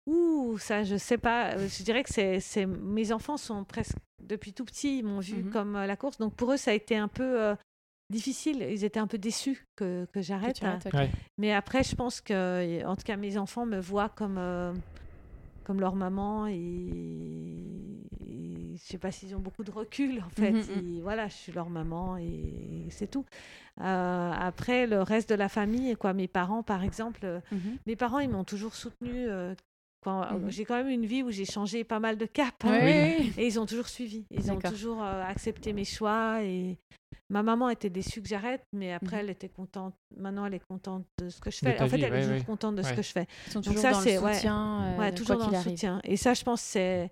[0.07, 1.53] Ouh, ça, je sais pas.
[1.55, 2.65] Euh, Je dirais que c'est, c'est...
[2.65, 5.51] mes enfants sont presque depuis tout petit, ils m'ont vu Mhm.
[5.51, 6.17] comme euh, la course.
[6.17, 7.55] Donc pour eux, ça a été un peu euh,
[8.11, 8.61] difficile.
[8.69, 10.57] Ils étaient un peu déçus que, que j'arrête.
[10.93, 11.09] Ouais.
[11.37, 14.73] Mais après, je pense que, en tout cas, mes enfants me voient comme, euh,
[15.63, 16.53] comme leur maman et,
[18.27, 20.51] et je sais pas s'ils ont beaucoup de recul en fait.
[20.51, 23.25] Mhm, Ils- voilà, je suis leur maman et c'est tout.
[23.81, 27.41] Euh, après, le reste de la famille, quoi, mes parents par exemple,
[27.87, 29.27] mes parents ils m'ont toujours soutenu.
[30.05, 30.49] Quand Mhm.
[30.51, 32.53] J'ai quand même une vie où j'ai changé pas mal de cap.
[32.63, 32.79] hein.
[32.81, 33.33] Oui.
[33.37, 34.25] Et ils ont toujours suivi.
[34.31, 36.41] Ils ont toujours euh, accepté mes choix.
[36.43, 36.77] Et
[37.29, 39.21] ma maman était déçue que j'arrête, mais après, Mhm.
[39.23, 39.95] elle était contente.
[40.15, 41.81] Maintenant, elle est contente de ce que je fais.
[41.81, 42.43] En fait, vie, elle est toujours ouais.
[42.45, 43.25] contente de ce que je fais.
[43.47, 44.33] Ils sont Donc toujours ça, dans le c'est- ouais.
[44.35, 44.95] soutien.
[44.99, 45.69] euh, toujours dans le arrive.
[45.71, 45.99] soutien.
[46.03, 47.09] Et ça, je pense, c'est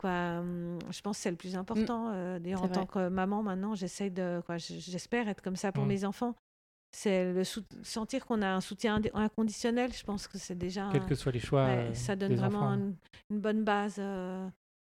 [0.00, 0.38] quoi.
[0.38, 2.10] hum, Je pense c'est le plus important.
[2.12, 2.68] euh, D'ailleurs, Mm.
[2.72, 4.40] C'est en tant que maman, maintenant, j'essaie de.
[4.46, 5.88] Quoi, j'espère être comme ça pour Mm.
[5.88, 6.34] mes enfants.
[6.92, 9.92] C'est le sentir qu'on a un soutien inconditionnel.
[9.92, 10.88] Je pense que c'est déjà.
[10.92, 12.74] Quels que soient les choix Ouais, euh, ça donne des vraiment enfants.
[12.74, 12.96] une,
[13.30, 14.48] une bonne base euh,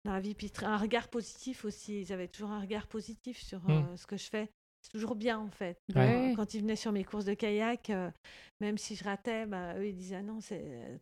[0.05, 0.34] dans la vie.
[0.34, 2.03] Puis un regard positif aussi.
[2.03, 3.70] Ils avaient toujours un regard positif sur Mm.
[3.70, 4.49] euh, ce que je fais.
[4.82, 5.76] C'est toujours bien en fait.
[5.95, 6.32] Ouais.
[6.34, 8.11] Quand- Quand ils venaient sur mes courses de kayak, euh,
[8.62, 10.38] même si je ratais, bah, eux ils disaient ah non,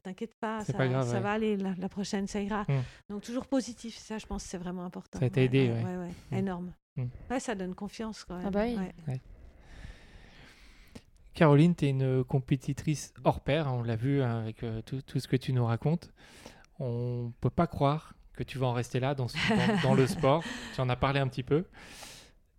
[0.03, 1.21] t'inquiète pas, ça, pas grave, ça ouais.
[1.21, 2.63] va aller, la, la prochaine ça ira.
[2.63, 2.81] Mm.
[3.11, 5.21] Donc toujours positif, ça je pense que c'est vraiment important.
[5.21, 5.85] Ça t'a aidé, ouais.
[5.85, 6.35] ouais, ouais, Mm.
[6.35, 6.73] énorme.
[7.31, 8.47] Ouais, ça donne confiance quand même.
[8.47, 8.77] Ah bah oui.
[11.39, 15.01] Caroline, tu es une compétitrice hors pair, hein, on l'a vu hein, avec euh, tout,
[15.03, 16.11] tout ce que tu nous racontes.
[16.81, 20.09] On peut pas croire que tu vas en rester là dans, ce- dans- dans le
[20.09, 20.43] sport.
[20.75, 21.65] Tu en as parlé un petit peu.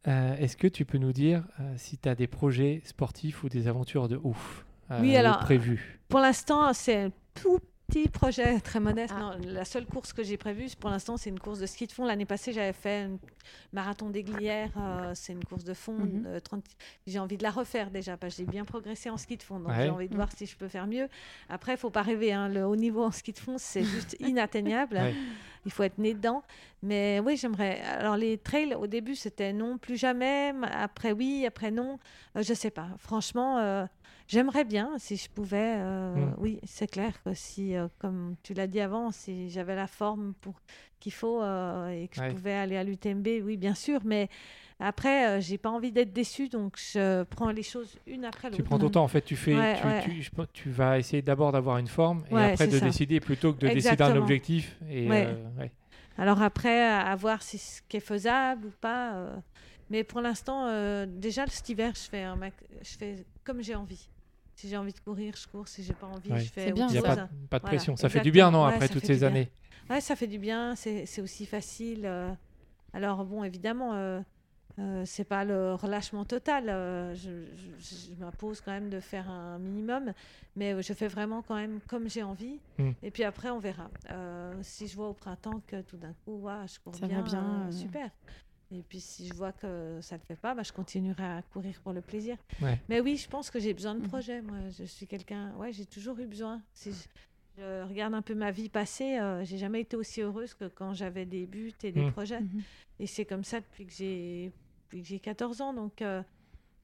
[0.07, 3.49] Euh, Est-ce que tu peux nous dire euh, si tu as des projets sportifs ou
[3.49, 7.59] des aventures de ouf euh, Oui, alors, prévus Pour l'instant, c'est tout
[7.89, 9.13] petit projet très modeste.
[9.17, 11.91] Non, la seule course que j'ai prévue, pour l'instant, c'est une course de ski de
[11.91, 12.05] fond.
[12.05, 13.17] L'année passée, j'avais fait un
[13.73, 14.71] marathon des Glières.
[14.77, 15.93] euh, c'est une course de fond.
[15.93, 16.23] Mhm.
[16.27, 16.63] euh, 30
[17.07, 19.59] J'ai envie de la refaire déjà, parce que j'ai bien progressé en ski de fond.
[19.59, 19.83] Donc Ouais.
[19.85, 21.07] j'ai envie de voir si je peux faire mieux.
[21.49, 22.31] Après, il faut pas rêver.
[22.31, 24.95] hein, Le haut niveau en ski de fond, c'est juste inatteignable.
[24.97, 25.13] Ouais.
[25.65, 26.41] Il faut être né dedans.
[26.81, 27.81] Mais oui, j'aimerais.
[27.81, 30.53] Alors, les trails, au début, c'était non, plus jamais.
[30.71, 31.99] Après, oui, après, non.
[32.37, 32.87] Euh, je sais pas.
[32.97, 33.85] Franchement, euh,
[34.29, 35.75] j'aimerais bien si je pouvais.
[35.79, 36.35] euh, Mm.
[36.37, 40.33] Oui, c'est clair que si, euh, comme tu l'as dit avant, si j'avais la forme
[40.39, 40.53] pour
[41.01, 42.29] qu'il faut euh, et que Ouais.
[42.29, 43.99] je pouvais aller à l'UTMB, oui, bien sûr.
[44.05, 44.29] Mais
[44.79, 48.57] après, j'ai pas envie d'être déçue, donc je prends les choses une après l'autre.
[48.57, 50.01] Tu prends ton temps, en fait, tu fais, Ouais, tu, ouais.
[50.03, 52.85] tu- je pense- tu vas essayer d'abord d'avoir une forme et après de ça.
[52.85, 54.21] décider plutôt que de décider d'un Exactement.
[54.23, 54.77] objectif.
[54.89, 55.09] Et.
[56.17, 59.41] Alors après, à voir si ce qui est faisable ou pas.
[59.89, 62.53] Mais pour l'instant, euh, déjà cet hiver, je fais, un mac-
[62.83, 64.07] je fais comme j'ai envie.
[64.59, 65.69] Si j'ai envie de courir, je cours.
[65.69, 66.39] Si j'ai pas envie, Ouais.
[66.41, 67.95] je fais C'est bien, autre Il n'y a pas, de- pas de Voilà, pression.
[67.95, 68.65] Ça fait du bien, non.
[68.67, 69.49] Ouais, après toutes ces années?
[69.89, 70.75] Ouais, ça fait du bien.
[70.75, 72.05] C'est aussi facile.
[72.05, 72.29] euh.
[72.91, 74.19] Alors bon, évidemment, euh,
[74.79, 76.67] euh, c'est pas le relâchement total.
[76.67, 80.11] euh, je je- je m'impose quand même de faire un minimum,
[80.57, 82.59] mais je fais vraiment quand même comme j'ai envie.
[82.79, 82.91] Mm.
[83.01, 83.89] Et puis après, on verra.
[84.09, 87.07] Euh, si je vois au printemps que tout d'un coup, ouah, je cours Ça va
[87.07, 88.09] bien, bien, super.
[88.71, 91.41] Et puis si je vois que ça ne le fait pas, bah, je continuerai à
[91.41, 92.37] courir pour le plaisir.
[92.61, 92.79] Ouais.
[92.87, 94.07] Mais oui, je pense que j'ai besoin de Mhm.
[94.07, 94.41] projets.
[94.41, 95.53] Moi, je suis quelqu'un.
[95.55, 96.61] Ouais, j'ai toujours eu besoin.
[96.73, 97.07] Si je,
[97.57, 100.93] je regarde un peu ma vie passée, euh, j'ai jamais été aussi heureuse que quand
[100.93, 102.11] j'avais des buts et des Mhm.
[102.11, 102.41] projets.
[102.41, 102.61] Mhm.
[102.99, 104.51] Et c'est comme ça depuis que j'ai
[104.83, 105.73] depuis que j'ai 14 ans.
[105.73, 106.21] Donc, euh,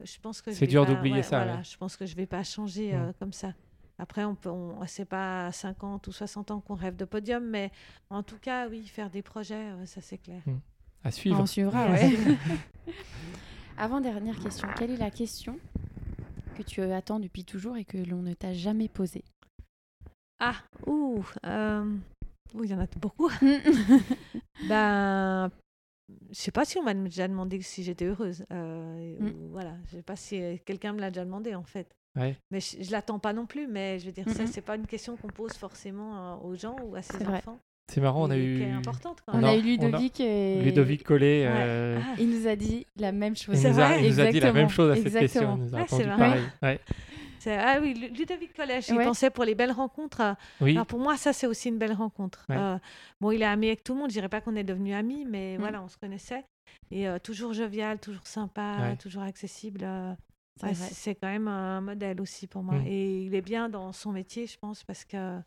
[0.04, 1.64] je pense que C'est dur d'oublier ouais, ça, Voilà, ouais.
[1.64, 3.54] je pense que je vais pas changer euh, comme ça.
[4.00, 7.48] Après, on peut, on, c'est pas à 50 ou 60 ans qu'on rêve de podium,
[7.48, 7.72] mais
[8.10, 10.42] en tout cas, oui, faire des projets, ça c'est clair.
[11.06, 11.40] À suivre.
[11.40, 12.12] On suivra, Ouais.
[13.78, 15.60] Avant dernière question, quelle est la question
[16.58, 19.24] que tu attends depuis toujours et que l'on ne t'a jamais posée?
[20.40, 20.56] Ah,
[20.88, 21.84] ouh, euh,
[22.54, 23.30] ouh, il y en a beaucoup.
[24.70, 25.52] Ben,
[26.30, 28.46] je sais pas si on m'a déjà demandé si j'étais heureuse.
[28.52, 29.50] euh, Mm.
[29.52, 31.88] voilà, je sais pas si quelqu'un me l'a déjà demandé en fait.
[32.16, 32.38] Ouais.
[32.52, 33.68] Mais je, je l'attends pas non plus.
[33.68, 34.48] Mais je veux dire, ça Mhm.
[34.48, 37.60] c'est pas une question qu'on pose forcément euh, aux gens ou à ses enfants.
[37.92, 41.04] C'est marrant, on a eu importante quand On a- a eu a- Ludovic et Ludovic
[41.04, 41.46] Collet.
[41.46, 41.54] Ouais.
[41.56, 43.56] euh, Ah, il nous a dit la même chose.
[43.56, 45.58] il, C'est nous a, vrai il nous a dit la même chose à cette question.
[45.58, 46.42] Il nous a répondu pareil.
[46.64, 46.80] Ouais.
[47.48, 49.04] ah oui, Lu- Ludovic Collège, j'y Ouais.
[49.06, 50.22] pensais pour les belles rencontres.
[50.22, 52.44] euh, Oui, Alors pour moi, ça c'est aussi une belle rencontre.
[52.50, 52.56] Ouais.
[52.58, 52.78] Euh,
[53.22, 54.10] bon, il est ami avec tout le monde.
[54.10, 55.60] Je dirais pas qu'on est devenus amis, mais Mm.
[55.62, 56.44] voilà, on se connaissait.
[56.90, 58.96] Et euh, toujours jovial, toujours sympa, Ouais.
[58.98, 59.86] toujours accessible.
[60.74, 62.76] c'est quand même un modèle aussi pour moi.
[62.76, 62.88] Mm.
[62.88, 65.38] Et il est bien dans son métier, je pense, parce que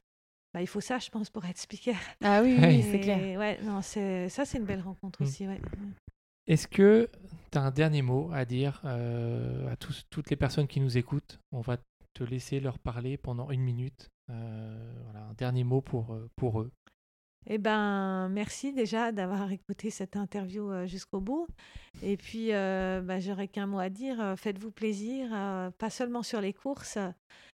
[0.54, 1.96] bah, il faut ça, je pense, pour être speaker.
[2.22, 3.38] Ah oui, c'est clair.
[3.38, 5.24] Ouais, non, c'est ça, c'est une belle rencontre Mm.
[5.26, 5.46] aussi.
[5.46, 5.60] Ouais.
[6.46, 7.08] Est-ce que
[7.52, 10.96] tu as un dernier mot à dire euh, à tous, toutes les personnes qui nous
[10.96, 11.38] écoutent?
[11.52, 11.76] On va
[12.14, 14.08] te laisser leur parler pendant une minute.
[14.30, 16.70] Euh, voilà, un dernier mot pour, euh, pour eux.
[17.50, 21.46] Eh ben, merci déjà d'avoir écouté cette interview jusqu'au bout.
[22.02, 24.34] Et puis, euh, bah, j'aurais qu'un mot à dire.
[24.36, 26.98] Faites-vous plaisir, euh, pas seulement sur les courses,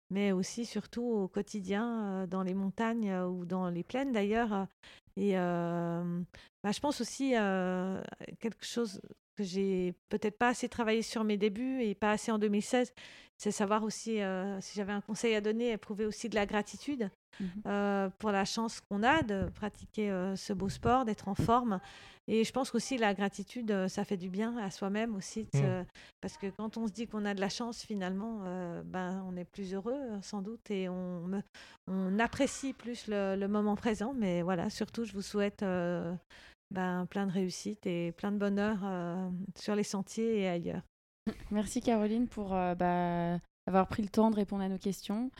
[0.10, 4.68] mais aussi surtout au quotidien, euh, dans les montagnes euh, ou dans les plaines d'ailleurs.
[5.16, 6.22] Et euh,
[6.64, 8.02] bah, je pense aussi euh,
[8.40, 9.02] quelque chose
[9.36, 12.94] que j'ai peut-être pas assez travaillé sur mes débuts et pas assez en 2016,
[13.42, 17.10] c'est savoir aussi, euh, si j'avais un conseil à donner, éprouver aussi de la gratitude
[17.40, 17.48] Mhm.
[17.68, 21.80] euh, pour la chance qu'on a de pratiquer euh, ce beau sport, d'être en forme.
[22.28, 25.58] Et je pense qu'aussi la gratitude, ça fait du bien à soi-même aussi, Mm.
[25.58, 25.84] se-
[26.22, 29.38] parce que quand on se dit qu'on a de la chance, finalement, euh, ben, on
[29.38, 31.42] est plus heureux euh, sans doute et on, me-
[31.88, 34.14] on apprécie plus le, le moment présent.
[34.14, 36.14] Mais voilà, surtout, je vous souhaite euh,
[36.72, 40.82] ben, plein de réussite et plein de bonheur euh, sur les sentiers et ailleurs.
[41.52, 45.32] Merci Caroline pour euh, bah, avoir pris le temps de répondre à nos questions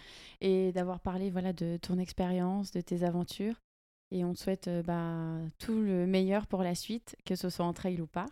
[0.42, 3.56] et d'avoir parlé voilà, de ton expérience, de tes aventures.
[4.12, 7.66] Et on te souhaite euh, bah, tout le meilleur pour la suite, que ce soit
[7.66, 8.26] en trail ou pas.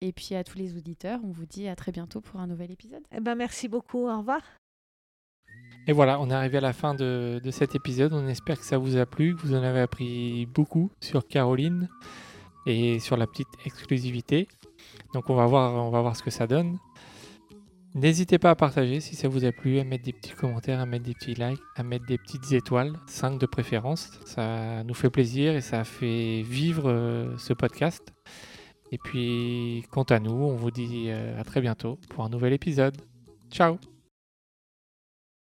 [0.00, 2.70] Et puis à tous les auditeurs, on vous dit à très bientôt pour un nouvel
[2.70, 3.02] épisode.
[3.14, 4.08] Eh ben, merci beaucoup.
[4.08, 4.40] Au revoir.
[5.86, 8.12] Et voilà, on est arrivé à la fin de, de cet épisode.
[8.12, 11.88] On espère que ça vous a plu, que vous en avez appris beaucoup sur Caroline
[12.66, 14.48] et sur la petite exclusivité.
[15.14, 16.78] Donc on va voir, on va voir ce que ça donne.
[17.94, 20.86] N'hésitez pas à partager si ça vous a plu, à mettre des petits commentaires, à
[20.86, 24.10] mettre des petits likes, à mettre des petites étoiles, 5 de préférence.
[24.24, 28.14] Ça nous fait plaisir et ça fait vivre euh, ce podcast.
[28.92, 32.54] Et puis, quant à nous, on vous dit euh, à très bientôt pour un nouvel
[32.54, 32.96] épisode.
[33.50, 33.78] Ciao